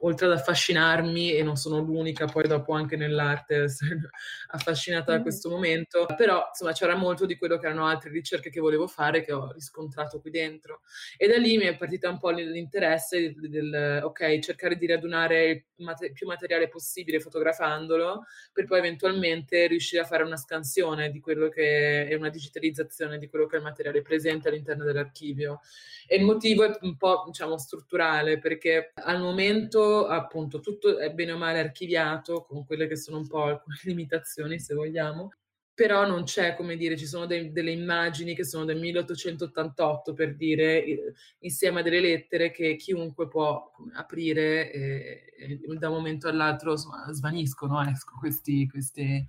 [0.00, 4.10] oltre ad affascinarmi, e non sono l'unica poi dopo anche nell'arte essere
[4.48, 8.60] affascinata da questo momento, però insomma c'era molto di quello che erano altre ricerche che
[8.60, 10.80] volevo fare che ho riscontrato qui dentro.
[11.16, 15.64] E da lì mi è partita un po' l'interesse del, del ok, cercare di radunare
[15.76, 21.20] il mate- più materiale possibile fotografandolo, per poi eventualmente riuscire a fare una scansione di
[21.20, 25.60] quello che è una digitalizzazione di quello che è il materiale presente all'interno dell'archivio.
[26.06, 31.12] E il motivo è un po' diciamo strutturale, perché al momento momento appunto tutto è
[31.12, 35.32] bene o male archiviato con quelle che sono un po' alcune limitazioni se vogliamo,
[35.74, 40.34] però non c'è come dire, ci sono dei, delle immagini che sono del 1888 per
[40.34, 46.72] dire, insieme a delle lettere che chiunque può aprire e, e da un momento all'altro
[46.72, 49.26] insomma, svaniscono ecco, questi, questi,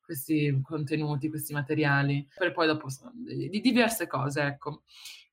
[0.00, 4.82] questi contenuti, questi materiali, per poi dopo di diverse cose, ecco.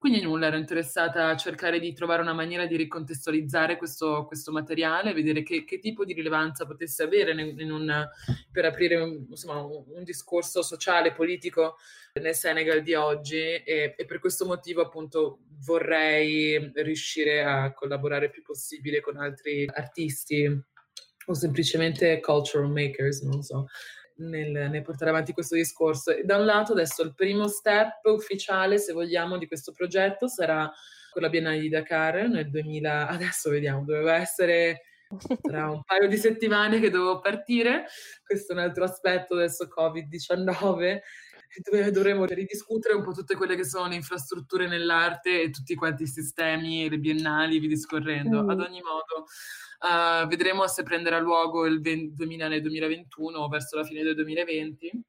[0.03, 5.13] Quindi nulla, ero interessata a cercare di trovare una maniera di ricontestualizzare questo, questo materiale,
[5.13, 8.09] vedere che, che, tipo di rilevanza potesse avere in, in un,
[8.51, 11.77] per aprire insomma, un, un, discorso sociale, politico
[12.21, 13.37] nel Senegal di oggi.
[13.37, 19.65] E, e, per questo motivo appunto vorrei riuscire a collaborare il più possibile con altri
[19.73, 20.43] artisti
[21.27, 23.67] o semplicemente cultural makers, non so
[24.17, 26.13] nel, nel, portare avanti questo discorso.
[26.23, 30.71] Da un lato adesso il primo step ufficiale, se vogliamo, di questo progetto sarà
[31.11, 34.81] con la Biennale di Dakar nel 2000, adesso vediamo, doveva essere
[35.41, 37.85] tra un paio di settimane che dovevo partire,
[38.25, 40.99] questo è un altro aspetto adesso Covid-19,
[41.61, 46.03] dove dovremo ridiscutere un po' tutte quelle che sono le infrastrutture nell'arte e tutti quanti
[46.03, 48.43] i sistemi, le biennali, vi discorrendo.
[48.43, 48.49] Mm.
[48.49, 49.25] Ad ogni modo,
[49.83, 55.03] Uh, vedremo se prenderà luogo il 2000 nel 2021 o verso la fine del 2020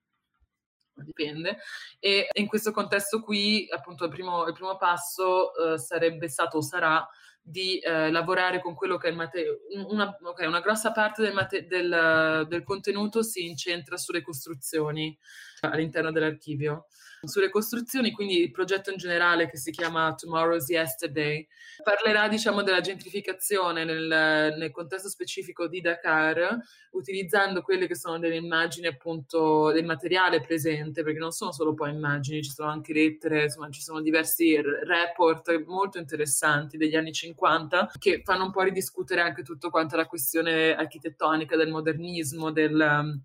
[0.94, 1.58] dipende.
[1.98, 6.60] E in questo contesto qui, appunto, il primo, il primo passo uh, sarebbe stato o
[6.60, 7.06] sarà
[7.46, 9.60] di uh, lavorare con quello che è il materiale.
[9.88, 15.16] Una, okay, una grossa parte del, mate- del, del, contenuto si incentra sulle costruzioni
[15.60, 16.86] all'interno dell'archivio
[17.26, 21.46] sulle costruzioni, quindi il progetto in generale che si chiama Tomorrow's Yesterday
[21.82, 26.58] parlerà diciamo della gentrificazione nel, nel contesto specifico di Dakar
[26.92, 31.90] utilizzando quelle che sono delle immagini appunto del materiale presente perché non sono solo poi
[31.90, 37.92] immagini, ci sono anche lettere, insomma ci sono diversi report molto interessanti degli anni 50
[37.98, 43.22] che fanno un po' ridiscutere anche tutto quanto la questione architettonica del modernismo, del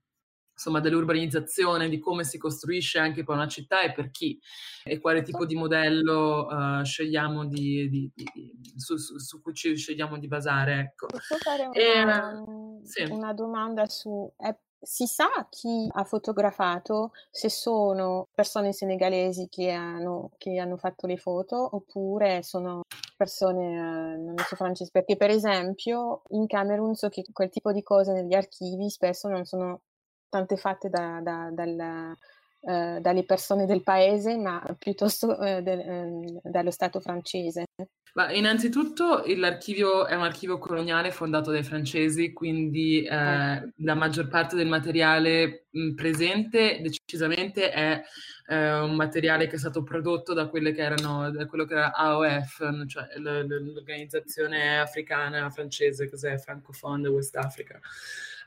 [0.59, 4.37] insomma, dell'urbanizzazione, di come si costruisce anche poi una città e per chi
[4.83, 9.75] e quale tipo di modello uh, scegliamo di, di, di, su, su, su, cui ci
[9.75, 10.79] scegliamo di basare.
[10.79, 11.07] Ecco.
[11.07, 13.03] Posso fare una, e, sì.
[13.09, 14.31] una domanda su...
[14.35, 21.05] È, si sa chi ha fotografato, se sono persone senegalesi che hanno, che hanno fatto
[21.05, 22.83] le foto oppure sono
[23.17, 27.83] persone, eh, non so francesi, perché per esempio in Camerun so che quel tipo di
[27.83, 29.81] cose negli archivi spesso non sono
[30.29, 32.15] tante fatte da, da, dal,
[32.61, 37.65] eh, dalle persone del paese, ma piuttosto eh, del, eh, dallo Stato francese.
[38.13, 44.55] Ma innanzitutto l'archivio è un archivio coloniale fondato dai francesi, quindi eh, la maggior parte
[44.55, 48.01] del materiale mh, presente decisamente è
[48.47, 51.93] eh, un materiale che è stato prodotto da, quelle che erano, da quello che era
[51.93, 57.79] AOF, cioè l'organizzazione africana francese, cos'è Francophone West Africa.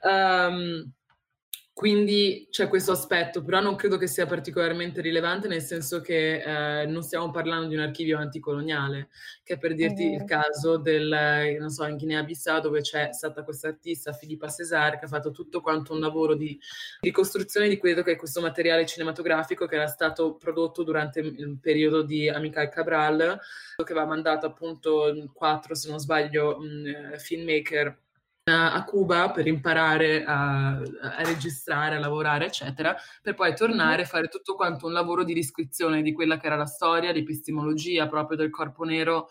[0.03, 0.93] Um,
[1.75, 6.87] quindi c'è questo aspetto, però non credo che sia particolarmente rilevante, nel senso che eh,
[6.87, 9.09] non stiamo parlando di un archivio anticoloniale,
[9.43, 10.21] che è per dirti mm-hmm.
[10.21, 15.07] il caso del, non so, in Guinea-Bissau, dove c'è stata questa artista, Filippa Cesar, che
[15.07, 16.61] ha fatto tutto quanto un lavoro di
[17.01, 22.03] ricostruzione di quello che è questo materiale cinematografico che era stato prodotto durante il periodo
[22.03, 23.41] di Amical Cabral,
[23.83, 27.99] che aveva mandato appunto quattro, se non sbaglio, mh, filmmaker
[28.53, 34.29] a Cuba per imparare a, a, registrare, a lavorare, eccetera, per poi tornare a fare
[34.29, 38.51] tutto quanto un lavoro di riscrizione di quella che era la storia, l'epistemologia proprio del
[38.51, 39.29] corpo nero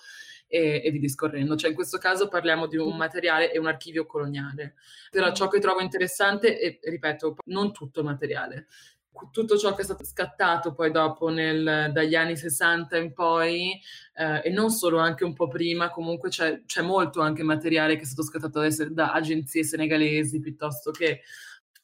[0.48, 1.56] e, e vi discorrendo.
[1.56, 4.76] Cioè in questo caso parliamo di un materiale e un archivio coloniale.
[5.10, 8.68] Però ciò che trovo interessante, e ripeto, non tutto il materiale,
[9.32, 13.80] tutto ciò che è stato scattato poi dopo nel, dagli anni 60 in poi
[14.16, 18.02] eh, e non solo anche un po' prima comunque c'è, c'è, molto anche materiale che
[18.02, 21.22] è stato scattato da agenzie senegalesi piuttosto che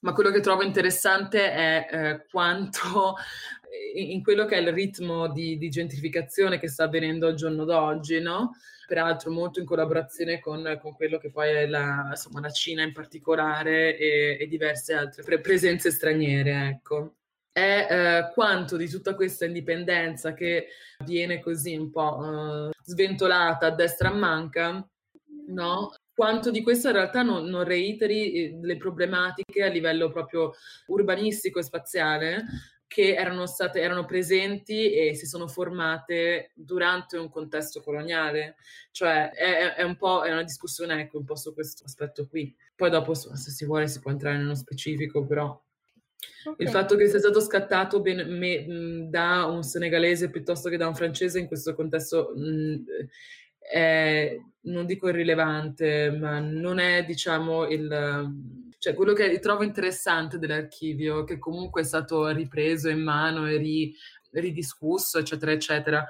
[0.08, 3.16] ma quello che trovo interessante è eh, quanto
[3.96, 8.22] in quello che è il ritmo di, di, gentrificazione che sta avvenendo al giorno d'oggi,
[8.22, 8.56] no?
[8.88, 12.94] peraltro molto in collaborazione con, con quello che poi è la, insomma, la Cina in
[12.94, 16.70] particolare e, e diverse altre pre- presenze straniere.
[16.70, 17.16] Ecco
[17.52, 20.68] è eh, quanto di tutta questa indipendenza che
[21.04, 24.88] viene così un po' eh, sventolata a destra manca,
[25.48, 25.92] no?
[26.18, 30.52] Quanto di questo in realtà non, non, reiteri eh, le problematiche a livello proprio
[30.88, 32.46] urbanistico e spaziale
[32.88, 38.56] che erano, state, erano presenti e si sono formate durante un contesto coloniale.
[38.90, 42.52] Cioè è, è un po' è una discussione ecco, un po' su questo aspetto qui.
[42.76, 45.62] Poi dopo se si vuole si può entrare nello specifico, però
[46.44, 46.66] Okay.
[46.66, 50.96] Il fatto che sia stato scattato ben, me, da un senegalese piuttosto che da un
[50.96, 52.76] francese in questo contesto mh,
[53.70, 58.66] è, non dico irrilevante, ma non è, diciamo, il...
[58.80, 63.94] Cioè, quello che trovo interessante dell'archivio, che comunque è stato ripreso in mano e ri,
[64.32, 66.06] ridiscusso, eccetera, eccetera,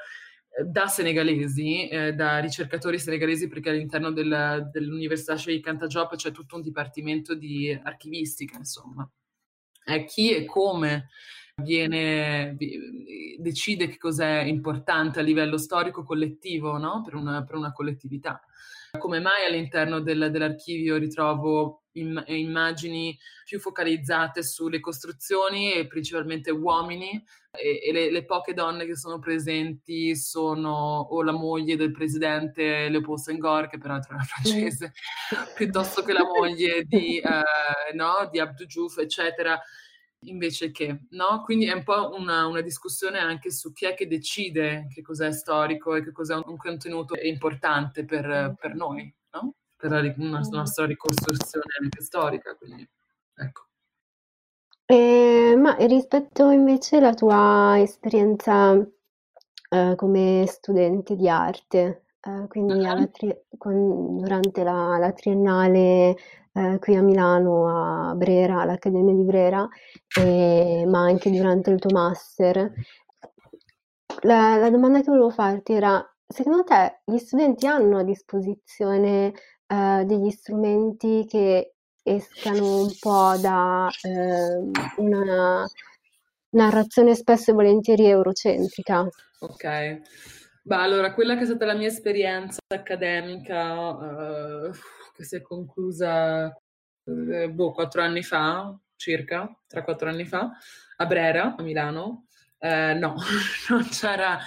[0.65, 6.61] da senegalesi, eh, da ricercatori senegalesi, perché all'interno del, dell'Università Sheikh Anta c'è tutto un
[6.61, 9.09] dipartimento di archivistica, insomma
[9.87, 11.07] è chi e come
[11.61, 12.55] viene,
[13.37, 17.01] decide che cos'è importante a livello storico collettivo no?
[17.03, 18.41] per, una, per, una, collettività.
[18.97, 27.21] Come mai all'interno del, dell'archivio ritrovo im, immagini più focalizzate sulle costruzioni e principalmente uomini
[27.51, 32.87] e, e le, le, poche donne che sono presenti sono o la moglie del presidente
[32.87, 34.93] Leopold Senghor, che peraltro era francese,
[35.55, 39.59] piuttosto che la moglie di, eh, no, di Abdou Diouf, eccetera
[40.21, 41.41] invece che, no?
[41.43, 45.31] Quindi è un po' una, una, discussione anche su chi è che decide che cos'è
[45.31, 49.53] storico e che cos'è un contenuto importante per, per noi, no?
[49.75, 52.87] Per la, una, nostra ricostruzione anche storica, quindi
[53.35, 53.65] ecco.
[54.85, 58.73] Eh, ma rispetto invece alla tua esperienza
[59.69, 63.11] eh, come studente di arte, eh, quindi uh-huh.
[63.11, 66.15] tri- con, durante la, la triennale
[66.57, 69.67] eh, qui a Milano, a Brera, all'Accademia di Brera,
[70.19, 72.71] e, ma anche durante il tuo master.
[74.21, 79.33] La, la, domanda che volevo farti era, secondo te gli studenti hanno a disposizione
[79.67, 85.65] eh, degli strumenti che escano un po' da eh, una
[86.49, 89.07] narrazione spesso e volentieri eurocentrica?
[89.39, 90.01] Ok.
[90.67, 94.69] Beh, allora, quella che è stata la mia esperienza accademica, uh,
[95.13, 96.53] che si è conclusa
[97.05, 100.51] eh, boh, quattro anni fa, circa, tra quattro anni fa,
[100.97, 102.25] a Brera, a Milano.
[102.59, 103.15] Eh, no,
[103.69, 104.39] non c'era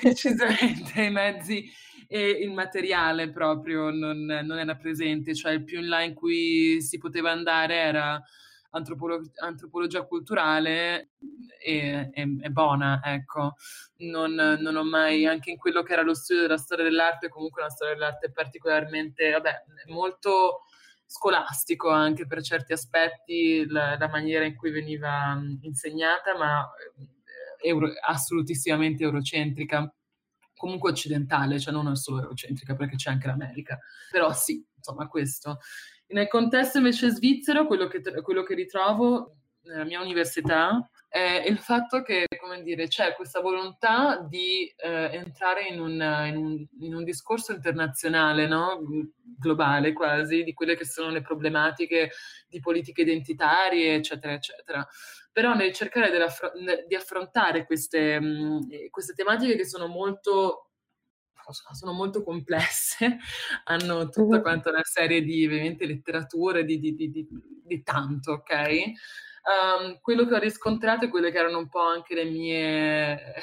[0.00, 1.70] decisamente i mezzi
[2.06, 6.80] e il materiale proprio non, non, era presente, cioè il più in là in cui
[6.80, 8.24] si poteva andare era
[8.70, 11.10] antropolo- antropologia culturale
[11.60, 13.54] e, e, e buona, ecco.
[13.98, 17.62] Non, non, ho mai, anche in quello che era lo studio della storia dell'arte, comunque
[17.62, 20.62] la storia dell'arte particolarmente, vabbè, molto
[21.10, 27.90] scolastico anche per certi aspetti, la, la maniera in cui veniva insegnata, ma eh, euro,
[28.06, 29.92] assolutissimamente eurocentrica
[30.54, 33.78] comunque occidentale, cioè non solo eurocentrica perché c'è anche l'America,
[34.10, 35.60] però sì, insomma questo.
[36.08, 42.02] Nel contesto invece svizzero, quello che, quello che ritrovo nella mia università è il fatto
[42.02, 47.04] che, come dire, c'è questa volontà di eh, entrare in un, in, un, in un,
[47.04, 48.82] discorso internazionale, no?
[49.38, 52.10] globale quasi, di quelle che sono le problematiche
[52.46, 54.86] di politiche identitarie, eccetera, eccetera.
[55.32, 56.10] Però nel cercare
[56.86, 58.20] di affrontare queste,
[58.90, 60.67] queste tematiche che sono molto
[61.52, 63.18] sono molto complesse,
[63.64, 67.26] hanno tutta quanta una serie di ovviamente letterature di, di, di,
[67.64, 68.52] di tanto, ok?
[69.48, 73.34] Um, quello che ho riscontrato e quelle che erano un po' anche le mie,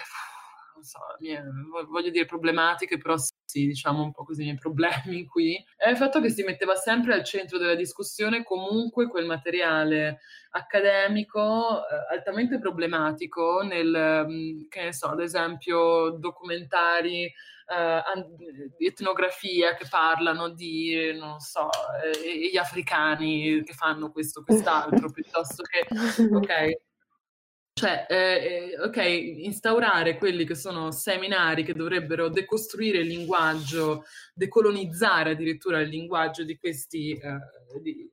[0.76, 1.44] non so, mie,
[1.90, 3.16] voglio dire problematiche, però
[3.46, 7.14] diciamo un po' così i miei problemi qui, è il fatto che si metteva sempre
[7.14, 10.20] al centro della discussione comunque quel materiale
[10.52, 17.32] accademico eh, altamente problematico nel, mm, che ne so, ad esempio documentari
[18.78, 21.68] di etnografia che parlano di, non so,
[22.04, 25.88] eh, gli africani che fanno questo, quest'altro, piuttosto che,
[26.32, 26.78] ok,
[27.78, 28.96] cioè, eh, eh, ok,
[29.44, 36.58] instaurare quelli che sono seminari che dovrebbero decostruire il linguaggio, decolonizzare addirittura il linguaggio di
[36.58, 37.38] questi, eh,
[37.82, 38.10] di,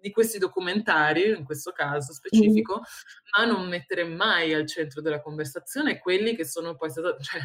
[0.00, 3.38] di questi documentari, in questo caso specifico, mm.
[3.38, 7.40] ma non mettere mai al centro della conversazione quelli che sono poi stati, cioè,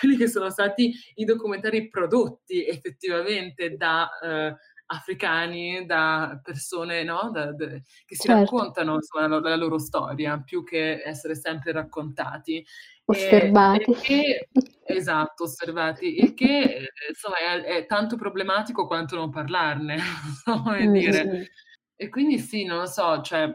[0.00, 4.56] quelli che sono stati i documentari prodotti effettivamente da eh,
[4.94, 7.30] africani, da persone no?
[7.32, 8.56] da, da, che si certo.
[8.56, 12.64] raccontano insomma, la, la, loro storia, più che essere sempre raccontati.
[13.06, 13.90] Osservati.
[13.90, 14.48] E, che,
[14.84, 16.20] esatto, osservati.
[16.20, 19.98] Il che insomma, è, è, tanto problematico quanto non parlarne,
[20.44, 21.50] come mm, dire.
[21.96, 23.54] E quindi sì, non lo so, cioè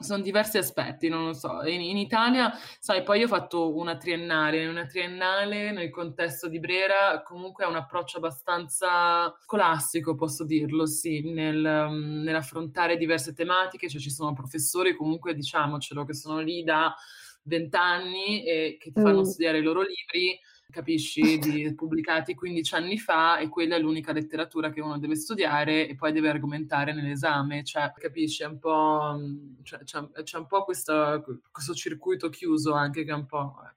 [0.00, 1.62] sono diversi aspetti, non lo so.
[1.64, 6.58] In, in, Italia, sai, poi io ho fatto una triennale, una triennale nel contesto di
[6.58, 13.88] Brera comunque ha un approccio abbastanza scolastico, posso dirlo, sì, nel, um, nell'affrontare diverse tematiche,
[13.88, 16.94] cioè ci sono professori comunque, diciamocelo, che sono lì da
[17.42, 19.24] vent'anni e che ti fanno mm.
[19.24, 20.38] studiare i loro libri
[20.70, 25.88] capisci, di, pubblicati 15 anni fa e quella è l'unica letteratura che uno deve studiare
[25.88, 29.18] e poi deve argomentare nell'esame, cioè capisci, è un po',
[29.62, 33.56] cioè, c'è, c'è, un po' questo, questo, circuito chiuso anche che è un po'...
[33.64, 33.74] Eh.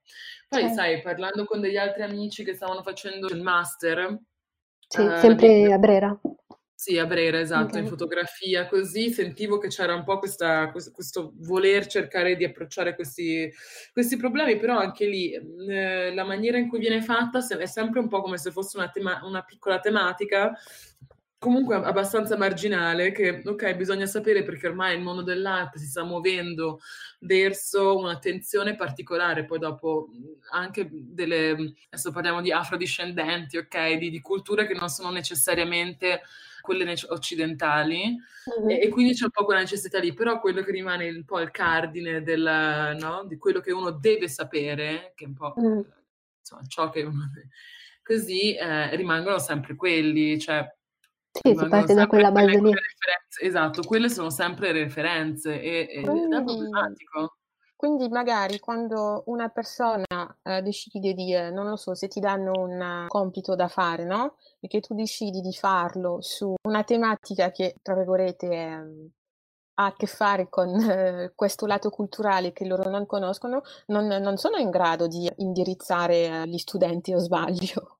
[0.48, 0.74] Poi okay.
[0.74, 4.20] sai, parlando con degli altri amici che stavano facendo il master...
[4.88, 6.22] Sì, eh, sempre a Brera.
[6.84, 7.82] Sì, a Brera, esatto, okay.
[7.84, 13.50] in fotografia, così sentivo che c'era un po' questa, questo voler cercare di approcciare questi,
[13.94, 18.10] questi problemi, però anche lì eh, la maniera in cui viene fatta è sempre un
[18.10, 20.52] po' come se fosse una, tema- una piccola tematica
[21.44, 26.80] comunque abbastanza marginale che ok bisogna sapere perché ormai il mondo dell'arte si sta muovendo
[27.20, 30.08] verso un'attenzione particolare poi dopo
[30.52, 36.22] anche delle adesso parliamo di afrodiscendenti ok di, di culture che non sono necessariamente
[36.62, 38.70] quelle occidentali mm-hmm.
[38.70, 41.42] e, e, quindi c'è un po' quella necessità lì, però quello che rimane un po'
[41.42, 43.26] il cardine del, no?
[43.28, 45.82] di quello che uno deve sapere, che è un po' mm.
[46.40, 47.30] insomma, ciò che uno...
[48.02, 50.66] così eh, rimangono sempre quelli, cioè
[51.34, 52.72] sì, si parte da quella base lì.
[53.42, 57.38] Esatto, quelle sono sempre referenze e, e quindi, è problematico.
[57.76, 60.06] Quindi magari quando una persona
[60.44, 64.38] eh, decide di, eh, non lo so, se ti danno un compito da fare, no?
[64.60, 69.12] E che tu decidi di farlo su una tematica che, tra virgolette, eh,
[69.76, 74.38] ha a che fare con eh, questo lato culturale che loro non conoscono, non, non
[74.38, 77.98] sono in grado di indirizzare eh, gli studenti o sbaglio.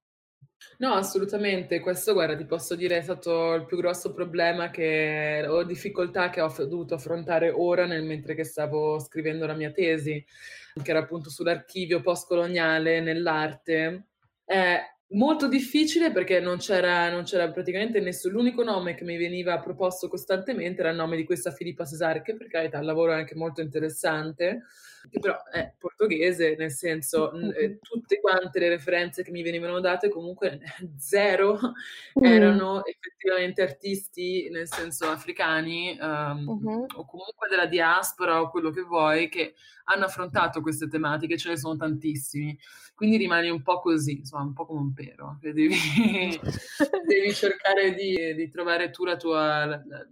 [0.78, 1.80] No, assolutamente.
[1.80, 6.42] Questo, guarda, ti posso dire, è stato il più grosso problema che ho difficoltà che
[6.42, 10.24] ho dovuto affrontare ora nel mentre che stavo scrivendo la mia tesi,
[10.82, 14.08] che era appunto sull'archivio postcoloniale nell'arte.
[14.44, 18.36] È molto difficile perché non c'era, non c'era praticamente nessuno.
[18.36, 22.36] L'unico nome che mi veniva proposto costantemente era il nome di questa Filippa Cesare, che
[22.36, 24.64] per carità il lavoro è anche molto interessante
[25.10, 30.10] che però è portoghese, nel senso eh, tutte quante le referenze che mi venivano date
[30.10, 30.62] comunque
[30.98, 31.60] zero
[32.20, 32.24] mm.
[32.24, 36.86] erano effettivamente artisti, nel senso africani um, uh-huh.
[36.96, 41.58] o comunque della diaspora o quello che vuoi, che hanno affrontato queste tematiche, ce ne
[41.58, 42.58] sono tantissimi.
[42.96, 45.70] Quindi rimani un po' così, insomma, un po' come un pero, devi,
[47.06, 50.08] devi cercare di, di, trovare tu la tua, la, la,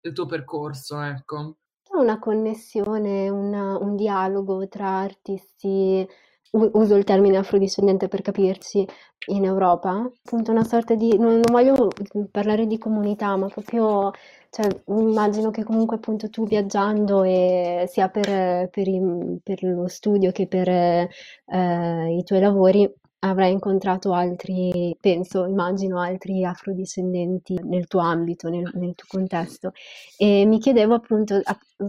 [0.00, 1.58] il tuo percorso, ecco
[1.98, 6.06] una connessione, una, un dialogo tra artisti,
[6.52, 8.86] uso il termine afrodiscendente per capirci,
[9.28, 9.90] in Europa,
[10.24, 11.88] appunto una sorta di, non, non voglio
[12.30, 14.12] parlare di comunità, ma proprio,
[14.50, 20.30] cioè, immagino che comunque appunto tu viaggiando e sia per, per, i, per lo studio
[20.32, 21.08] che per eh,
[22.16, 22.90] i tuoi lavori,
[23.28, 29.72] avrai incontrato altri, penso, immagino, altri afrodiscendenti nel tuo ambito, nel, nel tuo contesto.
[30.16, 31.40] E mi chiedevo appunto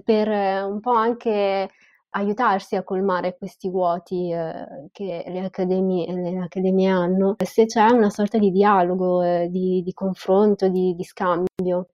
[0.04, 1.70] per un po' anche
[2.12, 8.10] aiutarsi a colmare questi vuoti eh, che le accademie, le accademie, hanno, se c'è una
[8.10, 11.90] sorta di dialogo, eh, di, di, confronto, di, di scambio.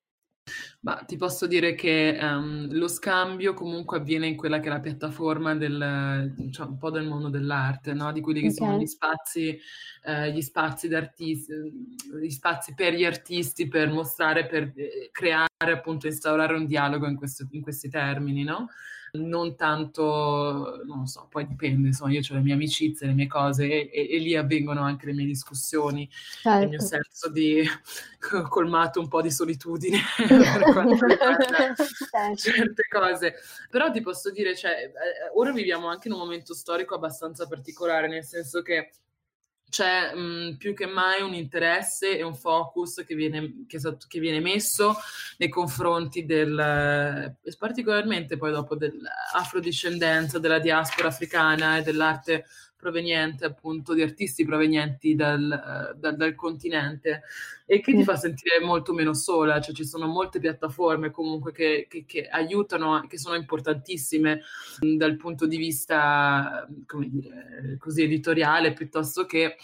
[0.81, 4.81] Ma ti posso dire che um, lo scambio comunque avviene in quella che è la
[4.81, 8.11] piattaforma del, cioè un po' del mondo dell'arte, no?
[8.11, 9.57] di quelli che sono gli spazi,
[10.03, 16.53] eh, gli spazi gli spazi per gli artisti per mostrare, per eh, creare, appunto, instaurare
[16.53, 18.67] un dialogo in, questo, in questi termini, no?
[19.15, 23.27] Non tanto, non lo so, poi dipende, insomma, io ho le mie amicizie, le mie
[23.27, 26.09] cose e, e, e lì avvengono anche le mie discussioni,
[26.41, 26.63] certo.
[26.63, 27.05] il mio certo.
[27.11, 27.63] senso di
[28.49, 32.35] colmato un po' di solitudine per quanto riguarda certo.
[32.35, 33.35] certe cose.
[33.69, 34.93] Però ti posso dire, cioè, eh,
[35.35, 38.89] ora viviamo anche in un momento storico abbastanza particolare, nel senso che
[39.73, 44.39] c'è mh, più che mai un interesse e un focus che viene, che, che viene
[44.39, 44.95] messo
[45.37, 52.45] nei confronti del, particolarmente poi dopo dell'afrodiscendenza, della diaspora africana e dell'arte
[52.83, 57.23] proveniente appunto di artisti provenienti dal, dal, dal continente
[57.65, 61.87] e che ti fa sentire molto meno sola, cioè ci sono molte piattaforme comunque che,
[61.89, 64.41] che, che aiutano, che sono importantissime
[64.79, 69.55] dal punto di vista, come dire, così editoriale piuttosto che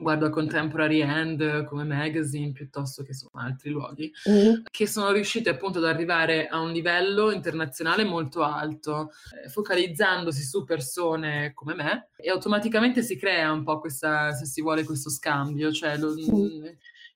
[0.00, 4.62] guardo a Contemporary End come magazine piuttosto che su altri luoghi, mm.
[4.70, 9.10] che sono riusciti appunto ad arrivare a un livello internazionale molto alto,
[9.44, 14.62] eh, focalizzandosi su persone come me e automaticamente si crea un po' questa, se si
[14.62, 16.64] vuole, questo scambio, cioè, lo, mm.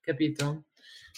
[0.00, 0.64] capito?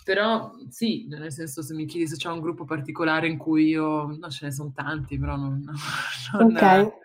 [0.04, 4.14] Però sì, nel senso se mi chiedi se c'è un gruppo particolare in cui io,
[4.18, 5.64] no ce ne sono tanti, però non...
[6.38, 7.02] non ok.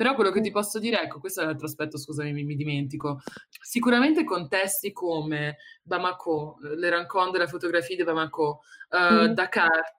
[0.00, 3.20] Però quello che ti posso dire, ecco, questo è l'altro aspetto, scusami, mi, mi dimentico.
[3.60, 9.32] Sicuramente contesti come Bamako, le rencontre della fotografia di Bamako, uh, mm.
[9.34, 9.96] Dakar,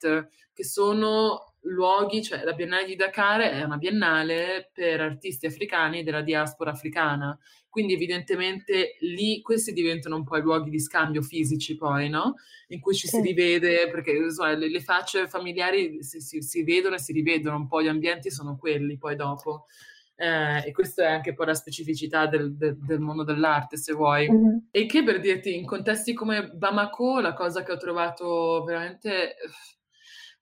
[0.52, 6.22] che sono luoghi, cioè la Biennale di Dakar è una biennale per artisti africani della
[6.22, 7.38] diaspora africana,
[7.70, 12.36] quindi evidentemente lì questi diventano un po' i luoghi di scambio fisici poi, no?
[12.68, 13.18] In cui ci sì.
[13.18, 17.55] si rivede, perché insomma, le, le, facce familiari si, si, si vedono e si rivedono,
[17.55, 19.68] un po' gli ambienti sono quelli poi dopo.
[20.16, 24.30] Eh, e questa è anche poi la specificità del, del, del mondo dell'arte, se vuoi.
[24.30, 24.57] Mm-hmm.
[24.70, 29.36] E che per dirti, in contesti come Bamako, la cosa che ho trovato veramente...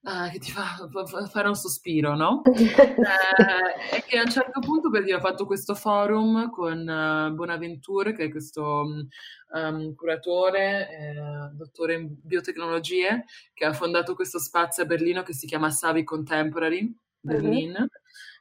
[0.01, 2.41] Uh, che ti fa, fa, fare un sospiro, no?
[2.45, 2.51] uh,
[3.91, 8.13] è che a un certo punto, per dire, ho fatto questo forum con uh, Bonaventure,
[8.13, 8.85] che è questo
[9.53, 15.45] um, curatore, eh, dottore in biotecnologie, che ha fondato questo spazio a Berlino che si
[15.45, 17.71] chiama Savi Contemporary, Berlin.
[17.71, 17.85] Mm-hmm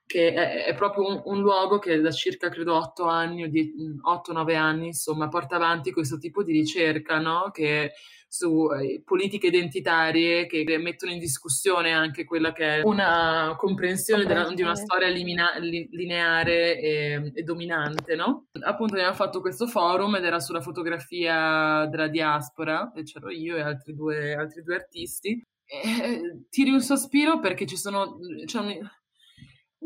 [0.08, 4.56] che è, è proprio un, un, luogo che da circa credo 8 anni o 8-9
[4.56, 7.50] anni insomma porta avanti questo tipo di ricerca no?
[7.52, 7.92] che
[8.26, 14.52] su eh, politiche identitarie che, mettono in discussione anche quella che è una comprensione della,
[14.52, 18.48] di una storia limina, li, lineare e, e, dominante, no?
[18.60, 23.62] Appunto abbiamo fatto questo forum ed era sulla fotografia della diaspora, e c'ero io e
[23.62, 25.42] altri due, altri due artisti.
[25.64, 28.18] E, tiri un sospiro perché ci sono...
[28.44, 28.97] Cioè, Uh,